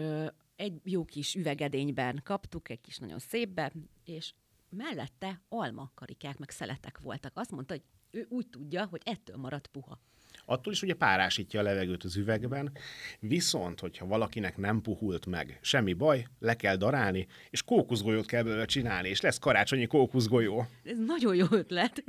egy 0.56 0.80
jó 0.84 1.06
kis 1.06 1.36
üvegedényben 1.36 2.22
kaptuk, 2.24 2.70
egy 2.70 2.82
kis 2.82 2.98
nagyon 2.98 3.20
szépbe, 3.20 3.72
és 4.06 4.34
mellette 4.72 5.42
alma 5.50 5.92
karikák, 5.94 6.38
meg 6.38 6.50
szeletek 6.50 7.00
voltak. 7.00 7.32
Azt 7.36 7.52
mondta, 7.52 7.74
hogy 7.74 7.84
ő 8.12 8.26
úgy 8.30 8.48
tudja, 8.48 8.86
hogy 8.86 9.02
ettől 9.06 9.38
marad 9.38 9.68
puha. 9.68 10.00
Attól 10.46 10.74
is 10.74 10.82
ugye 10.82 10.94
párásítja 10.94 11.60
a 11.60 11.64
levegőt 11.64 12.04
az 12.04 12.16
üvegben, 12.16 12.72
viszont, 13.20 13.80
hogyha 13.80 14.06
valakinek 14.08 14.58
nem 14.58 14.82
puhult 14.82 15.26
meg, 15.26 15.60
semmi 15.62 15.94
baj, 15.94 16.26
le 16.40 16.56
kell 16.56 16.76
darálni, 16.76 17.28
és 17.50 17.64
kókuszgolyót 17.64 18.26
kell 18.26 18.44
belőle 18.44 18.66
csinálni, 18.66 19.10
és 19.10 19.22
lesz 19.22 19.38
karácsonyi 19.40 19.86
kókuszgolyó. 19.88 20.66
Ez 20.84 20.98
nagyon 21.06 21.36
jó 21.36 21.46
ötlet. 21.50 22.04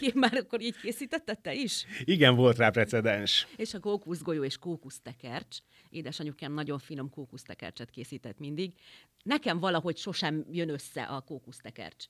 Én 0.00 0.12
már 0.14 0.34
akkor 0.34 0.60
így 0.60 0.76
készítetted 0.80 1.40
te 1.40 1.54
is? 1.54 1.84
Igen, 2.04 2.34
volt 2.34 2.56
rá 2.56 2.70
precedens. 2.70 3.46
És 3.56 3.74
a 3.74 3.80
kókuszgolyó 3.80 4.44
és 4.44 4.58
kókusztekercs. 4.58 5.58
Édesanyukám 5.90 6.52
nagyon 6.52 6.78
finom 6.78 7.10
kókusztekercset 7.10 7.90
készített 7.90 8.38
mindig. 8.38 8.72
Nekem 9.22 9.58
valahogy 9.58 9.96
sosem 9.96 10.44
jön 10.50 10.68
össze 10.68 11.02
a 11.02 11.20
kókusztekercs 11.20 12.06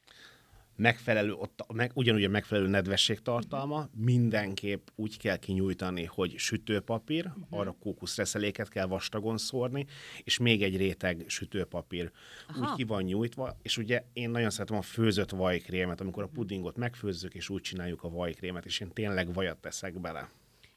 megfelelő, 0.83 1.33
ott 1.33 1.65
meg, 1.73 1.91
ugyanúgy 1.95 2.25
a 2.25 2.29
megfelelő 2.29 2.69
nedvességtartalma, 2.69 3.89
mindenképp 3.95 4.87
úgy 4.95 5.19
kell 5.19 5.37
kinyújtani, 5.37 6.05
hogy 6.05 6.35
sütőpapír, 6.39 7.27
uh-huh. 7.27 7.59
arra 7.59 7.77
kókuszreszeléket 7.81 8.69
kell 8.69 8.87
vastagon 8.87 9.39
szórni, 9.39 9.87
és 10.25 10.39
még 10.39 10.62
egy 10.62 10.77
réteg 10.77 11.25
sütőpapír 11.27 12.11
Aha. 12.49 12.61
úgy 12.61 12.76
ki 12.76 12.85
van 12.85 13.02
nyújtva, 13.02 13.56
és 13.63 13.76
ugye 13.76 14.04
én 14.13 14.30
nagyon 14.30 14.50
szeretem 14.50 14.76
a 14.76 14.83
főzött 14.83 15.30
vajkrémet, 15.30 16.00
amikor 16.00 16.23
a 16.23 16.28
pudingot 16.28 16.76
megfőzzük, 16.76 17.35
és 17.35 17.49
úgy 17.49 17.63
csináljuk 17.63 18.02
a 18.02 18.11
vajkrémet, 18.11 18.65
és 18.65 18.80
én 18.80 18.93
tényleg 18.93 19.33
vajat 19.33 19.56
teszek 19.56 20.00
bele. 20.00 20.28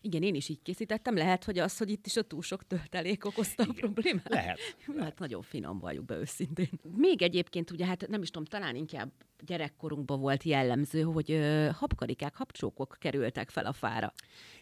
Igen, 0.06 0.24
én 0.24 0.36
is 0.36 0.50
így 0.50 0.62
készítettem. 0.64 1.16
Lehet, 1.16 1.44
hogy 1.44 1.60
az, 1.60 1.78
hogy 1.78 1.90
itt 1.90 2.06
is 2.06 2.18
a 2.18 2.22
túl 2.22 2.42
sok 2.42 2.68
töltelék 2.68 3.26
okozta 3.26 3.64
Igen, 3.64 3.76
a 3.76 3.80
problémát? 3.80 4.30
Lehet. 4.30 4.60
Hát 4.86 4.96
lehet. 4.96 5.20
nagyon 5.20 5.42
finom 5.42 5.80
valljuk 5.80 6.06
be 6.06 6.16
őszintén. 6.16 6.70
Még 6.96 7.22
egyébként, 7.22 7.72
ugye 7.72 7.86
hát 7.86 8.08
nem 8.08 8.22
is 8.22 8.30
tudom, 8.30 8.46
talán 8.46 8.76
inkább 8.76 9.12
gyerekkorunkban 9.46 10.20
volt 10.20 10.44
jellemző, 10.44 11.02
hogy 11.02 11.32
ö, 11.32 11.70
habkarikák, 11.74 12.36
habcsókok 12.36 12.98
kerültek 13.00 13.50
fel 13.50 13.66
a 13.66 13.74
fára. 13.74 14.14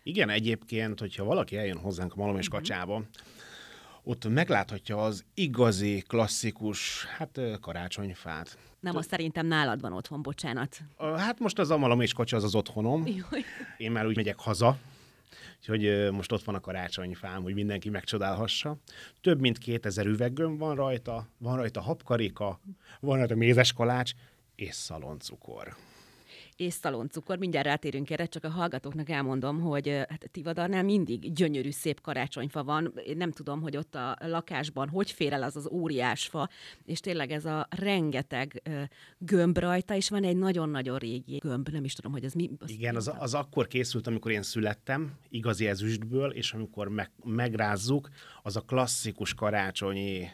Igen, 0.04 0.30
egyébként, 0.30 1.00
hogyha 1.00 1.24
valaki 1.24 1.58
eljön 1.58 1.78
hozzánk 1.78 2.14
a 2.14 2.16
Malom 2.18 2.38
és 2.38 2.48
uh-huh. 2.48 2.62
Kacsába, 2.62 3.04
ott 4.04 4.28
megláthatja 4.30 5.04
az 5.04 5.26
igazi, 5.34 6.04
klasszikus, 6.08 7.06
hát 7.06 7.40
karácsonyfát. 7.62 8.58
Nem, 8.80 8.96
azt 8.96 9.10
szerintem 9.10 9.46
nálad 9.46 9.82
van 9.82 9.94
otthon, 9.94 10.22
bocsánat. 10.22 10.80
Hát 10.98 11.40
most 11.40 11.60
az 11.60 11.70
a 11.70 11.78
malom 11.78 12.02
és 12.02 12.14
kacsa 12.14 12.36
az 12.36 12.44
az 12.44 12.56
otthonom. 12.56 13.08
Jaj. 13.08 13.44
Én 13.78 13.92
már 13.92 14.06
úgy 14.06 14.16
megyek 14.16 14.40
haza, 14.40 14.78
Úgyhogy 15.58 16.12
most 16.12 16.32
ott 16.32 16.44
van 16.44 16.56
a 16.56 16.60
karácsonyfám, 16.60 17.44
hogy 17.44 17.54
mindenki 17.54 17.90
megcsodálhassa. 17.90 18.78
Több 19.22 19.40
mint 19.40 19.58
2000 19.58 20.06
üveggömb 20.06 20.60
van 20.60 20.76
rajta, 20.76 21.28
van 21.38 21.56
rajta 21.56 21.82
habkarika, 21.82 22.60
van 23.00 23.18
rajta 23.18 23.36
mézes 23.36 23.74
kalács 23.74 24.12
és 24.56 24.74
szaloncukor 24.74 25.76
és 26.58 26.74
szaloncukor. 26.74 27.38
Mindjárt 27.38 27.66
rátérünk 27.66 28.10
erre, 28.10 28.26
csak 28.26 28.44
a 28.44 28.50
hallgatóknak 28.50 29.10
elmondom, 29.10 29.62
hogy 29.62 29.88
hát 29.88 30.30
Tivadarnál 30.32 30.84
mindig 30.84 31.34
gyönyörű, 31.34 31.72
szép 31.72 32.02
karácsonyfa 32.02 32.64
van. 32.64 32.94
Én 33.06 33.18
nem 33.18 33.32
tudom, 33.32 33.62
hogy 33.62 33.78
ott 33.78 33.96
a 33.96 34.18
lakásban 34.20 34.90
hogy 34.90 35.12
fér 35.12 35.34
el 35.34 35.44
az 35.44 35.56
az 35.56 35.70
óriás 35.72 36.26
fa, 36.26 36.50
és 36.86 37.00
tényleg 37.00 37.32
ez 37.32 37.46
a 37.46 37.68
rengeteg 37.70 38.62
gömb 39.18 39.58
rajta, 39.58 39.96
és 39.96 40.10
van 40.10 40.24
egy 40.24 40.38
nagyon-nagyon 40.38 40.98
régi 40.98 41.38
gömb, 41.38 41.70
nem 41.70 41.84
is 41.84 41.94
tudom, 41.94 42.12
hogy 42.12 42.24
ez 42.24 42.34
mi. 42.34 42.50
Az 42.60 42.70
Igen, 42.70 42.96
az, 42.96 43.12
az 43.18 43.34
akkor 43.34 43.68
készült, 43.68 44.08
amikor 44.08 44.32
én 44.32 44.42
születtem, 44.42 45.12
igazi 45.30 45.68
ezüstből, 45.68 46.32
és 46.32 46.54
amikor 46.54 46.88
meg, 46.88 47.12
megrázzuk, 47.24 48.10
az 48.44 48.56
a 48.56 48.62
klasszikus 48.62 49.34
karácsonyi 49.34 50.28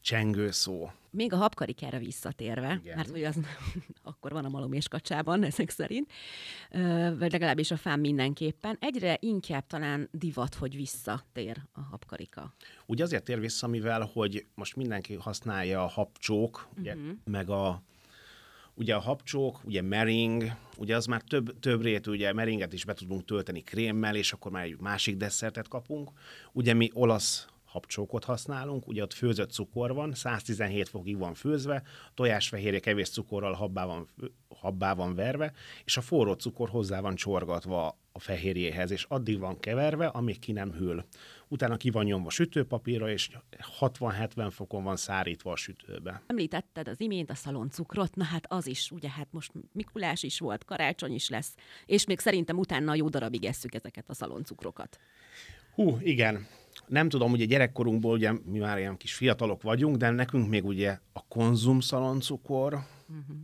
csengő 0.00 0.50
szó. 0.50 0.90
Még 1.10 1.32
a 1.32 1.36
habkarikára 1.36 1.98
visszatérve, 1.98 2.78
Igen. 2.82 2.96
mert 2.96 3.10
hogy 3.10 3.24
az 3.24 3.36
akkor 4.02 4.32
van 4.32 4.44
a 4.44 4.48
malom 4.48 4.72
és 4.72 4.88
kacsában, 4.88 5.44
ezek 5.44 5.70
szerint, 5.70 6.12
vagy 7.18 7.32
legalábbis 7.32 7.70
a 7.70 7.76
fám 7.76 8.00
mindenképpen, 8.00 8.76
egyre 8.80 9.16
inkább 9.20 9.66
talán 9.66 10.08
divat, 10.12 10.54
hogy 10.54 10.76
visszatér 10.76 11.56
a 11.72 11.80
habkarika. 11.80 12.54
Ugye 12.86 13.02
azért 13.02 13.24
tér 13.24 13.40
vissza, 13.40 13.66
mivel 13.66 14.10
hogy 14.12 14.46
most 14.54 14.76
mindenki 14.76 15.14
használja 15.14 15.82
a 15.82 15.88
habcsók, 15.88 16.68
ugye, 16.78 16.94
uh-huh. 16.94 17.16
meg 17.24 17.50
a 17.50 17.82
Ugye 18.74 18.94
a 18.94 19.00
habcsók, 19.00 19.60
ugye 19.64 19.82
mering, 19.82 20.44
ugye 20.76 20.96
az 20.96 21.06
már 21.06 21.22
több, 21.22 21.58
több 21.58 21.82
rét, 21.82 22.06
ugye 22.06 22.32
meringet 22.32 22.72
is 22.72 22.84
be 22.84 22.92
tudunk 22.92 23.24
tölteni 23.24 23.60
krémmel, 23.60 24.16
és 24.16 24.32
akkor 24.32 24.52
már 24.52 24.64
egy 24.64 24.80
másik 24.80 25.16
desszertet 25.16 25.68
kapunk. 25.68 26.10
Ugye 26.52 26.74
mi 26.74 26.90
olasz 26.92 27.46
habcsókot 27.70 28.24
használunk, 28.24 28.88
ugye 28.88 29.02
ott 29.02 29.12
főzött 29.12 29.50
cukor 29.50 29.94
van, 29.94 30.14
117 30.14 30.88
fokig 30.88 31.18
van 31.18 31.34
főzve, 31.34 31.82
tojásfehérje 32.14 32.80
kevés 32.80 33.10
cukorral 33.10 33.52
habbá 33.52 33.84
van, 33.84 34.08
habbá 34.48 34.94
van 34.94 35.14
verve, 35.14 35.52
és 35.84 35.96
a 35.96 36.00
forró 36.00 36.32
cukor 36.32 36.68
hozzá 36.68 37.00
van 37.00 37.14
csorgatva 37.14 37.98
a 38.12 38.18
fehérjéhez, 38.18 38.90
és 38.90 39.04
addig 39.08 39.38
van 39.38 39.60
keverve, 39.60 40.06
amíg 40.06 40.38
ki 40.38 40.52
nem 40.52 40.72
hűl. 40.72 41.04
Utána 41.48 41.76
ki 41.76 41.90
van 41.90 42.04
nyomva 42.04 42.30
sütőpapírra, 42.30 43.10
és 43.10 43.30
60-70 43.80 44.48
fokon 44.50 44.82
van 44.82 44.96
szárítva 44.96 45.52
a 45.52 45.56
sütőbe. 45.56 46.22
Említetted 46.26 46.88
az 46.88 47.00
imént 47.00 47.30
a 47.30 47.34
szaloncukrot, 47.34 48.14
na 48.14 48.24
hát 48.24 48.44
az 48.48 48.66
is, 48.66 48.90
ugye 48.90 49.10
hát 49.10 49.28
most 49.30 49.52
Mikulás 49.72 50.22
is 50.22 50.38
volt, 50.38 50.64
karácsony 50.64 51.14
is 51.14 51.28
lesz, 51.28 51.54
és 51.86 52.06
még 52.06 52.18
szerintem 52.18 52.58
utána 52.58 52.94
jó 52.94 53.08
darabig 53.08 53.44
esszük 53.44 53.74
ezeket 53.74 54.04
a 54.08 54.14
szaloncukrokat. 54.14 54.98
Hú, 55.74 55.98
igen 56.02 56.46
nem 56.86 57.08
tudom, 57.08 57.32
ugye 57.32 57.44
gyerekkorunkból, 57.44 58.12
ugye 58.12 58.32
mi 58.44 58.58
már 58.58 58.78
ilyen 58.78 58.96
kis 58.96 59.14
fiatalok 59.14 59.62
vagyunk, 59.62 59.96
de 59.96 60.10
nekünk 60.10 60.48
még 60.48 60.64
ugye 60.64 60.98
a 61.12 61.24
konzumszaloncukor, 61.28 62.72
uh-huh. 62.72 63.36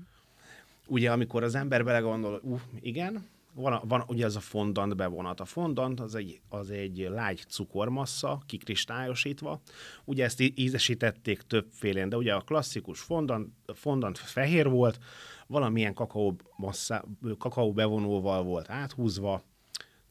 ugye 0.86 1.10
amikor 1.10 1.42
az 1.42 1.54
ember 1.54 1.84
belegondol, 1.84 2.40
uh, 2.42 2.60
igen, 2.80 3.26
van, 3.56 3.80
van 3.84 4.04
ugye 4.06 4.24
az 4.24 4.36
a 4.36 4.40
fondant 4.40 4.96
bevonat. 4.96 5.40
A 5.40 5.44
fondant 5.44 6.00
az 6.00 6.14
egy, 6.14 6.40
az 6.48 6.70
egy 6.70 7.08
lágy 7.10 7.44
cukormassa, 7.48 8.42
kikristályosítva. 8.46 9.60
Ugye 10.04 10.24
ezt 10.24 10.40
ízesítették 10.40 11.40
többfélén, 11.40 12.08
de 12.08 12.16
ugye 12.16 12.34
a 12.34 12.40
klasszikus 12.40 13.00
fondant, 13.00 13.48
fondant 13.74 14.18
fehér 14.18 14.68
volt, 14.68 14.98
valamilyen 15.46 15.94
kakaó, 15.94 16.36
masszá, 16.56 17.04
kakaó 17.38 17.72
bevonóval 17.72 18.42
volt 18.42 18.70
áthúzva, 18.70 19.42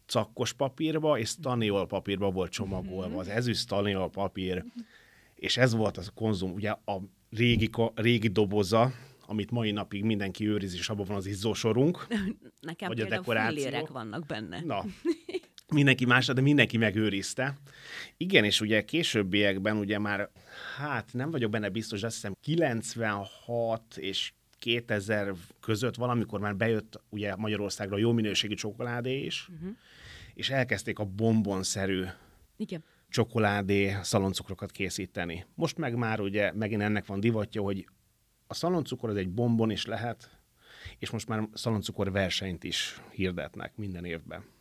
cakkos 0.06 0.54
papírba 0.54 1.20
és 1.20 1.30
staniol 1.30 1.88
papírba 1.88 2.32
volt 2.32 2.52
csomagolva, 2.52 3.20
az 3.20 3.28
ezüst 3.28 3.60
staniol 3.60 4.10
papír, 4.10 4.63
és 5.36 5.58
ez 5.58 5.74
volt 5.74 5.98
az 5.98 6.08
a 6.08 6.12
konzum, 6.12 6.54
ugye 6.54 6.70
a 6.70 7.02
régi, 7.30 7.70
régi 7.96 8.28
doboza, 8.28 8.94
amit 9.28 9.52
mai 9.52 9.72
napig 9.72 10.04
mindenki 10.04 10.48
őriz, 10.48 10.74
és 10.74 10.89
abban 10.89 11.06
van 11.06 11.15
az 11.15 11.26
izzósorunk. 11.26 12.08
Nekem 12.60 12.88
vagy 12.88 13.02
a 13.02 13.08
dekoráció. 13.08 13.88
vannak 13.91 14.26
benne. 14.26 14.62
Na, 14.62 14.86
mindenki 15.74 16.06
másra, 16.06 16.34
de 16.34 16.41
mindenki 16.41 16.78
megőrizte. 16.78 17.58
Igen, 18.18 18.44
és 18.44 18.62
ugye 18.62 18.86
későbbiekben 18.86 19.78
ugye 19.78 20.00
már, 20.00 20.30
hát 20.78 21.10
nem 21.13 21.32
vagyok 21.32 21.52
benne 21.52 21.70
biztos, 21.70 22.04
azt 22.04 22.13
hiszem 22.13 22.36
96 22.41 23.98
és 23.98 24.34
2000 24.65 25.34
között 25.60 25.95
valamikor 25.95 26.39
már 26.39 26.56
bejött 26.56 27.01
ugye 27.10 27.36
Magyarországra 27.36 27.97
jó 27.97 28.12
minőségű 28.12 28.54
csokoládé 28.54 29.23
is, 29.25 29.49
uh-huh. 29.49 29.75
és 30.34 30.49
elkezdték 30.49 30.99
a 30.99 31.04
bombonszerű 31.04 32.04
Igen. 32.58 32.84
csokoládé 33.10 33.97
szaloncukrokat 34.01 34.71
készíteni. 34.71 35.45
Most 35.56 35.78
meg 35.78 35.95
már 35.95 36.19
ugye 36.19 36.51
megint 36.54 36.82
ennek 36.82 37.06
van 37.06 37.19
divatja, 37.19 37.62
hogy 37.62 37.89
a 38.47 38.54
szaloncukor 38.54 39.10
az 39.10 39.15
egy 39.15 39.30
bombon 39.30 39.69
is 39.69 39.86
lehet, 39.86 40.38
és 40.99 41.10
most 41.10 41.28
már 41.28 41.47
szaloncukor 41.54 42.12
versenyt 42.12 42.63
is 42.63 43.01
hirdetnek 43.12 43.75
minden 43.75 44.06
évben 44.06 44.55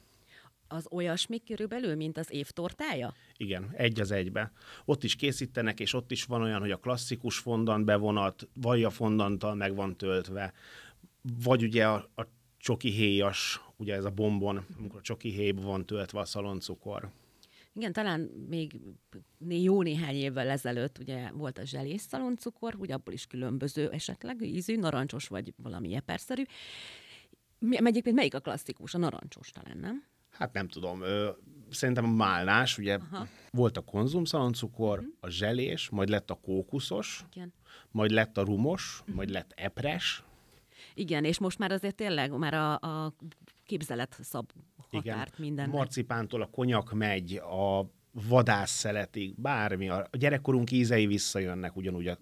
az 0.68 0.87
olyasmi 0.90 1.42
körülbelül, 1.42 1.94
mint 1.94 2.18
az 2.18 2.33
évtortája? 2.33 3.14
Igen, 3.37 3.70
egy 3.77 4.00
az 4.00 4.11
egybe. 4.11 4.53
Ott 4.85 5.05
is 5.05 5.16
készítenek, 5.16 5.81
és 5.81 5.92
ott 5.92 6.11
is 6.11 6.24
van 6.24 6.42
olyan, 6.42 6.61
hogy 6.61 6.70
a 6.70 6.77
klasszikus 6.77 7.38
fondant 7.38 7.85
bevonat, 7.85 8.48
vagy 8.55 8.85
a 8.85 8.90
fondanttal 8.90 9.55
meg 9.55 9.74
van 9.74 9.96
töltve, 9.96 10.53
vagy 11.44 11.62
ugye 11.62 11.87
a, 11.87 12.11
a 12.14 12.22
csoki 12.59 12.90
héjas, 12.90 13.61
ugye 13.77 13.94
ez 13.94 14.05
a 14.05 14.11
bombon, 14.11 14.64
amikor 14.79 14.98
a 14.98 15.03
csoki 15.03 15.31
héjba 15.31 15.62
van 15.62 15.87
töltve 15.87 16.20
a 16.20 16.24
szaloncukor. 16.24 17.11
Igen, 17.77 17.92
talán 17.92 18.20
még 18.48 18.81
jó 19.48 19.83
néhány 19.83 20.14
évvel 20.14 20.48
ezelőtt 20.48 20.98
ugye 20.98 21.31
volt 21.31 21.59
a 21.59 21.64
zselés 21.64 22.00
szaloncukor, 22.00 22.74
ugye 22.79 22.94
abból 22.94 23.14
is 23.14 23.27
különböző 23.27 23.90
esetleg 23.90 24.42
ízű, 24.42 24.77
narancsos 24.77 25.29
vagy 25.29 25.53
valami 25.57 25.94
eperszerű. 25.94 26.42
Egyébként 27.70 28.16
melyik 28.16 28.35
a 28.35 28.40
klasszikus? 28.40 28.94
A 28.94 28.98
narancsos 28.98 29.50
talán, 29.50 29.79
nem? 29.79 30.05
Hát 30.38 30.52
nem 30.52 30.68
tudom, 30.68 31.02
ö, 31.02 31.30
szerintem 31.70 32.04
a 32.04 32.14
málnás, 32.14 32.78
ugye 32.78 32.98
Aha. 33.12 33.26
volt 33.50 33.76
a 33.76 33.80
konzumszaloncukor, 33.80 34.98
uh-huh. 34.98 35.14
a 35.20 35.28
zselés, 35.28 35.88
majd 35.88 36.08
lett 36.08 36.30
a 36.30 36.34
kókuszos, 36.34 37.24
Igen. 37.32 37.52
majd 37.90 38.10
lett 38.10 38.38
a 38.38 38.44
rumos, 38.44 38.98
uh-huh. 39.00 39.14
majd 39.14 39.30
lett 39.30 39.52
epres. 39.56 40.24
Igen, 40.94 41.24
és 41.24 41.38
most 41.38 41.58
már 41.58 41.72
azért 41.72 41.94
tényleg 41.94 42.38
már 42.38 42.54
a, 42.54 42.72
a 42.74 43.14
képzelet 43.64 44.18
szab 44.22 44.50
határt 44.90 45.38
minden. 45.38 45.68
Marcipántól 45.68 46.42
a 46.42 46.46
konyak 46.50 46.92
megy, 46.92 47.36
a 47.36 47.90
vadászszeletig, 48.28 49.34
bármi. 49.40 49.88
A 49.88 50.08
gyerekkorunk 50.12 50.70
ízei 50.70 51.06
visszajönnek 51.06 51.76
ugyanúgy 51.76 52.06
a 52.06 52.18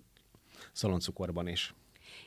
szaloncukorban 0.73 1.49
is. 1.49 1.75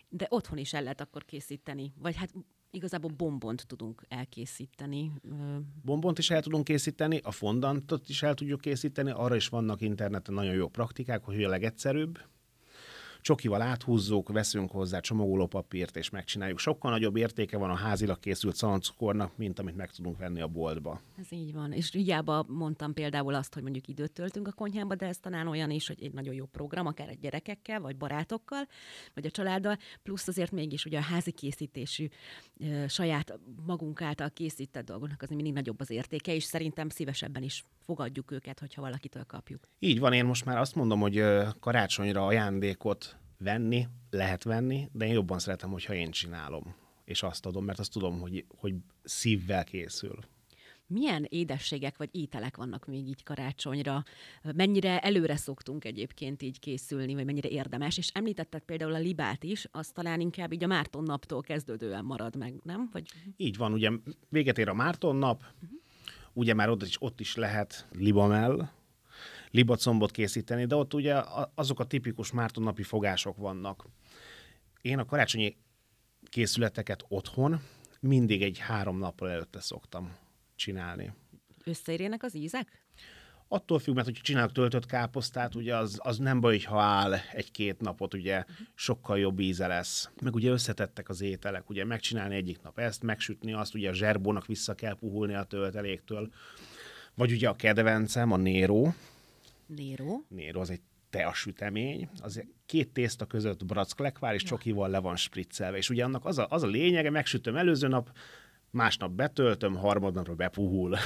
De 0.09 0.27
otthon 0.29 0.57
is 0.57 0.73
el 0.73 0.81
lehet 0.81 1.01
akkor 1.01 1.25
készíteni, 1.25 1.93
vagy 1.97 2.15
hát 2.15 2.33
igazából 2.75 3.11
bombont 3.17 3.67
tudunk 3.67 4.05
elkészíteni. 4.07 5.11
Bombont 5.81 6.17
is 6.17 6.29
el 6.29 6.41
tudunk 6.41 6.63
készíteni, 6.63 7.19
a 7.23 7.31
fondantot 7.31 8.09
is 8.09 8.23
el 8.23 8.33
tudjuk 8.33 8.61
készíteni, 8.61 9.11
arra 9.11 9.35
is 9.35 9.47
vannak 9.47 9.81
interneten 9.81 10.33
nagyon 10.33 10.53
jó 10.53 10.67
praktikák, 10.67 11.23
hogy 11.23 11.43
a 11.43 11.49
legegyszerűbb, 11.49 12.19
csokival 13.25 13.61
áthúzzuk, 13.61 14.29
veszünk 14.29 14.71
hozzá 14.71 14.99
csomagolópapírt, 14.99 15.95
és 15.95 16.09
megcsináljuk. 16.09 16.59
Sokkal 16.59 16.91
nagyobb 16.91 17.15
értéke 17.15 17.57
van 17.57 17.69
a 17.69 17.75
házilag 17.75 18.19
készült 18.19 18.55
szaloncukornak, 18.55 19.37
mint 19.37 19.59
amit 19.59 19.75
meg 19.75 19.91
tudunk 19.91 20.17
venni 20.17 20.41
a 20.41 20.47
boltba. 20.47 21.01
Ez 21.19 21.31
így 21.31 21.53
van. 21.53 21.71
És 21.71 21.91
hiába 21.91 22.45
mondtam 22.47 22.93
például 22.93 23.33
azt, 23.33 23.53
hogy 23.53 23.63
mondjuk 23.63 23.87
időt 23.87 24.11
töltünk 24.11 24.47
a 24.47 24.51
konyhába, 24.51 24.95
de 24.95 25.05
ez 25.05 25.17
talán 25.17 25.47
olyan 25.47 25.69
is, 25.69 25.87
hogy 25.87 26.03
egy 26.03 26.13
nagyon 26.13 26.33
jó 26.33 26.45
program, 26.45 26.85
akár 26.85 27.09
egy 27.09 27.19
gyerekekkel, 27.19 27.79
vagy 27.79 27.95
barátokkal, 27.95 28.67
vagy 29.13 29.25
a 29.25 29.31
családdal, 29.31 29.77
plusz 30.03 30.27
azért 30.27 30.51
mégis 30.51 30.85
ugye 30.85 30.97
a 30.97 31.01
házi 31.01 31.31
készítésű, 31.31 32.07
saját 32.87 33.39
magunk 33.65 34.01
által 34.01 34.29
készített 34.29 34.85
dolgoknak 34.85 35.21
az 35.21 35.29
mindig 35.29 35.53
nagyobb 35.53 35.79
az 35.79 35.89
értéke, 35.89 36.33
és 36.33 36.43
szerintem 36.43 36.89
szívesebben 36.89 37.43
is 37.43 37.65
fogadjuk 37.85 38.31
őket, 38.31 38.59
hogyha 38.59 38.81
valakitől 38.81 39.23
kapjuk. 39.23 39.63
Így 39.79 39.99
van, 39.99 40.13
én 40.13 40.25
most 40.25 40.45
már 40.45 40.57
azt 40.57 40.75
mondom, 40.75 40.99
hogy 40.99 41.23
karácsonyra 41.59 42.25
ajándékot 42.25 43.14
venni, 43.45 43.87
lehet 44.09 44.43
venni, 44.43 44.89
de 44.91 45.05
én 45.05 45.13
jobban 45.13 45.39
szeretem, 45.39 45.69
hogyha 45.71 45.93
én 45.93 46.11
csinálom, 46.11 46.75
és 47.05 47.23
azt 47.23 47.45
adom, 47.45 47.65
mert 47.65 47.79
azt 47.79 47.91
tudom, 47.91 48.19
hogy, 48.19 48.45
hogy 48.57 48.73
szívvel 49.03 49.63
készül. 49.63 50.19
Milyen 50.87 51.25
édességek 51.29 51.97
vagy 51.97 52.09
ételek 52.11 52.57
vannak 52.57 52.85
még 52.85 53.07
így 53.07 53.23
karácsonyra? 53.23 54.03
Mennyire 54.55 54.99
előre 54.99 55.35
szoktunk 55.35 55.85
egyébként 55.85 56.41
így 56.41 56.59
készülni, 56.59 57.13
vagy 57.13 57.25
mennyire 57.25 57.49
érdemes? 57.49 57.97
És 57.97 58.09
említetted 58.13 58.61
például 58.61 58.93
a 58.93 58.99
libát 58.99 59.43
is, 59.43 59.67
az 59.71 59.87
talán 59.87 60.19
inkább 60.19 60.53
így 60.53 60.63
a 60.63 60.67
Márton 60.67 61.03
naptól 61.03 61.41
kezdődően 61.41 62.05
marad 62.05 62.35
meg, 62.35 62.53
nem? 62.63 62.89
Vagy... 62.91 63.07
Így 63.37 63.57
van, 63.57 63.73
ugye 63.73 63.91
véget 64.29 64.57
ér 64.57 64.69
a 64.69 64.73
Márton 64.73 65.15
nap, 65.15 65.43
uh-huh 65.61 65.83
ugye 66.35 66.53
már 66.53 66.69
ott 66.69 66.83
is, 66.83 67.01
ott 67.01 67.19
is 67.19 67.35
lehet 67.35 67.87
libamell, 67.91 68.69
libacombot 69.55 70.11
készíteni, 70.11 70.65
de 70.65 70.75
ott 70.75 70.93
ugye 70.93 71.21
azok 71.55 71.79
a 71.79 71.83
tipikus 71.83 72.31
Márton 72.31 72.63
napi 72.63 72.83
fogások 72.83 73.37
vannak. 73.37 73.85
Én 74.81 74.99
a 74.99 75.05
karácsonyi 75.05 75.57
készületeket 76.29 77.05
otthon 77.07 77.61
mindig 77.99 78.41
egy 78.41 78.57
három 78.57 78.97
nappal 78.97 79.29
előtte 79.29 79.59
szoktam 79.59 80.15
csinálni. 80.55 81.13
Összeérjenek 81.63 82.23
az 82.23 82.35
ízek? 82.35 82.83
Attól 83.47 83.79
függ, 83.79 83.95
mert 83.95 84.07
hogyha 84.07 84.23
csinálok 84.23 84.51
töltött 84.51 84.85
káposztát, 84.85 85.55
ugye 85.55 85.75
az, 85.75 85.99
az 86.03 86.17
nem 86.17 86.39
baj, 86.39 86.59
ha 86.59 86.81
áll 86.81 87.13
egy-két 87.33 87.81
napot, 87.81 88.13
ugye 88.13 88.43
sokkal 88.73 89.19
jobb 89.19 89.39
íze 89.39 89.67
lesz. 89.67 90.09
Meg 90.21 90.35
ugye 90.35 90.49
összetettek 90.49 91.09
az 91.09 91.21
ételek, 91.21 91.69
ugye 91.69 91.85
megcsinálni 91.85 92.35
egyik 92.35 92.61
nap 92.61 92.79
ezt, 92.79 93.03
megsütni 93.03 93.53
azt, 93.53 93.75
ugye 93.75 93.89
a 93.89 93.93
zserbónak 93.93 94.45
vissza 94.45 94.73
kell 94.73 94.97
puhulni 94.97 95.33
a 95.33 95.43
tölteléktől. 95.43 96.29
Vagy 97.15 97.31
ugye 97.31 97.49
a 97.49 97.55
kedvencem, 97.55 98.31
a 98.31 98.37
Nero. 98.37 98.91
Nero? 99.67 100.21
Nero, 100.27 100.59
az 100.59 100.69
egy 100.69 100.81
teasütemény, 101.09 102.09
az 102.21 102.43
két 102.65 102.93
tészta 102.93 103.25
között 103.25 103.65
bracklekvár 103.65 104.33
és 104.33 104.43
csokival 104.43 104.89
le 104.89 104.99
van 104.99 105.15
spriccelve. 105.15 105.77
És 105.77 105.89
ugye 105.89 106.03
annak 106.03 106.25
az 106.25 106.37
a, 106.37 106.47
az 106.49 106.63
a 106.63 106.67
lényege, 106.67 107.09
megsütöm 107.09 107.55
előző 107.55 107.87
nap, 107.87 108.11
másnap 108.69 109.11
betöltöm, 109.11 109.75
harmadnapra 109.75 110.35
bepuhul. 110.35 110.97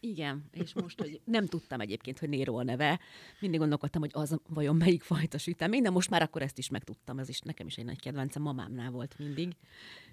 Igen, 0.00 0.44
és 0.52 0.74
most, 0.74 1.00
hogy 1.00 1.20
nem 1.24 1.46
tudtam 1.46 1.80
egyébként, 1.80 2.18
hogy 2.18 2.28
Nero 2.28 2.56
a 2.56 2.62
neve, 2.62 3.00
mindig 3.40 3.60
gondolkodtam, 3.60 4.00
hogy 4.00 4.10
az 4.12 4.40
vajon 4.48 4.76
melyik 4.76 5.02
fajta 5.02 5.38
sütemény, 5.38 5.82
de 5.82 5.90
most 5.90 6.10
már 6.10 6.22
akkor 6.22 6.42
ezt 6.42 6.58
is 6.58 6.68
megtudtam, 6.68 7.18
ez 7.18 7.28
is 7.28 7.40
nekem 7.40 7.66
is 7.66 7.76
egy 7.76 7.84
nagy 7.84 8.00
kedvencem, 8.00 8.42
mamámnál 8.42 8.90
volt 8.90 9.14
mindig. 9.18 9.56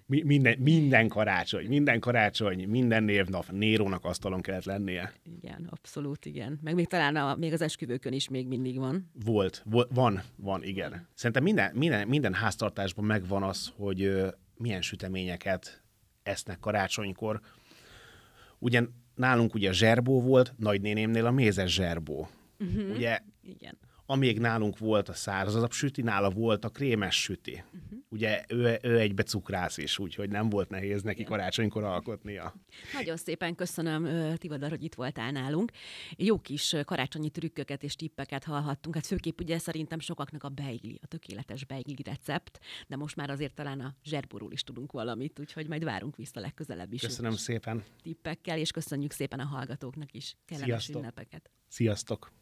Mi, 0.05 0.21
minden, 0.21 0.57
minden 0.59 1.07
karácsony, 1.07 1.67
minden 1.67 1.99
karácsony, 1.99 2.67
minden 2.67 3.03
névnap 3.03 3.51
Nérónak 3.51 4.05
asztalon 4.05 4.41
kellett 4.41 4.63
lennie. 4.63 5.13
Igen, 5.23 5.67
abszolút, 5.69 6.25
igen. 6.25 6.59
Meg 6.61 6.75
még 6.75 6.87
talán 6.87 7.15
a, 7.15 7.35
még 7.35 7.53
az 7.53 7.61
esküvőkön 7.61 8.13
is 8.13 8.29
még 8.29 8.47
mindig 8.47 8.77
van. 8.77 9.11
Volt, 9.25 9.63
volt 9.65 9.89
van, 9.93 10.21
van, 10.35 10.63
igen. 10.63 11.07
Szerintem 11.13 11.43
minden, 11.43 11.75
minden, 11.75 12.07
minden 12.07 12.33
háztartásban 12.33 13.05
megvan 13.05 13.43
az, 13.43 13.71
hogy 13.75 14.03
ö, 14.03 14.27
milyen 14.55 14.81
süteményeket 14.81 15.83
esznek 16.23 16.59
karácsonykor. 16.59 17.41
Ugyan 18.59 19.05
nálunk 19.17 19.53
ugye 19.53 19.69
a 19.69 19.73
zserbó 19.73 20.21
volt, 20.21 20.53
nagynénémnél 20.57 21.25
a 21.25 21.31
mézes 21.31 21.73
zserbó. 21.73 22.27
Uh-huh. 22.59 22.89
Ugye, 22.95 23.19
Igen. 23.41 23.77
Amíg 24.09 24.39
nálunk 24.39 24.77
volt 24.77 25.09
a 25.09 25.13
szárazabb 25.13 25.71
süti, 25.71 26.01
nála 26.01 26.29
volt 26.29 26.65
a 26.65 26.69
krémes 26.69 27.21
süti. 27.21 27.51
Uh-huh. 27.51 27.99
Ugye 28.09 28.43
ő, 28.47 28.79
ő 28.81 28.99
egybe 28.99 29.23
cukrász 29.23 29.77
is, 29.77 29.99
úgyhogy 29.99 30.29
nem 30.29 30.49
volt 30.49 30.69
nehéz 30.69 31.01
neki 31.01 31.19
Igen. 31.19 31.31
karácsonykor 31.31 31.83
alkotnia. 31.83 32.53
Nagyon 32.93 33.17
szépen 33.17 33.55
köszönöm, 33.55 34.35
Tivadar, 34.35 34.69
hogy 34.69 34.83
itt 34.83 34.95
voltál 34.95 35.31
nálunk. 35.31 35.71
Jó 36.15 36.39
kis 36.39 36.75
karácsonyi 36.85 37.29
trükköket 37.29 37.83
és 37.83 37.95
tippeket 37.95 38.43
hallhattunk. 38.43 38.95
Hát 38.95 39.05
főképp 39.05 39.39
ugye 39.39 39.57
szerintem 39.57 39.99
sokaknak 39.99 40.43
a 40.43 40.49
beigli, 40.49 40.99
a 41.03 41.07
tökéletes 41.07 41.65
beigli 41.65 42.03
recept, 42.03 42.59
de 42.87 42.95
most 42.95 43.15
már 43.15 43.29
azért 43.29 43.53
talán 43.53 43.79
a 43.79 43.95
zserborul 44.03 44.51
is 44.51 44.63
tudunk 44.63 44.91
valamit, 44.91 45.39
úgyhogy 45.39 45.67
majd 45.67 45.83
várunk 45.83 46.15
vissza 46.15 46.39
legközelebb 46.39 46.93
is. 46.93 47.01
Köszönöm 47.01 47.31
szépen. 47.31 47.83
Tippekkel, 48.01 48.57
és 48.57 48.71
köszönjük 48.71 49.11
szépen 49.11 49.39
a 49.39 49.45
hallgatóknak 49.45 50.13
is. 50.13 50.37
Kellemes 50.45 50.69
Sziasztok. 50.69 51.01
ünnepeket. 51.01 51.51
Sziasztok! 51.67 52.31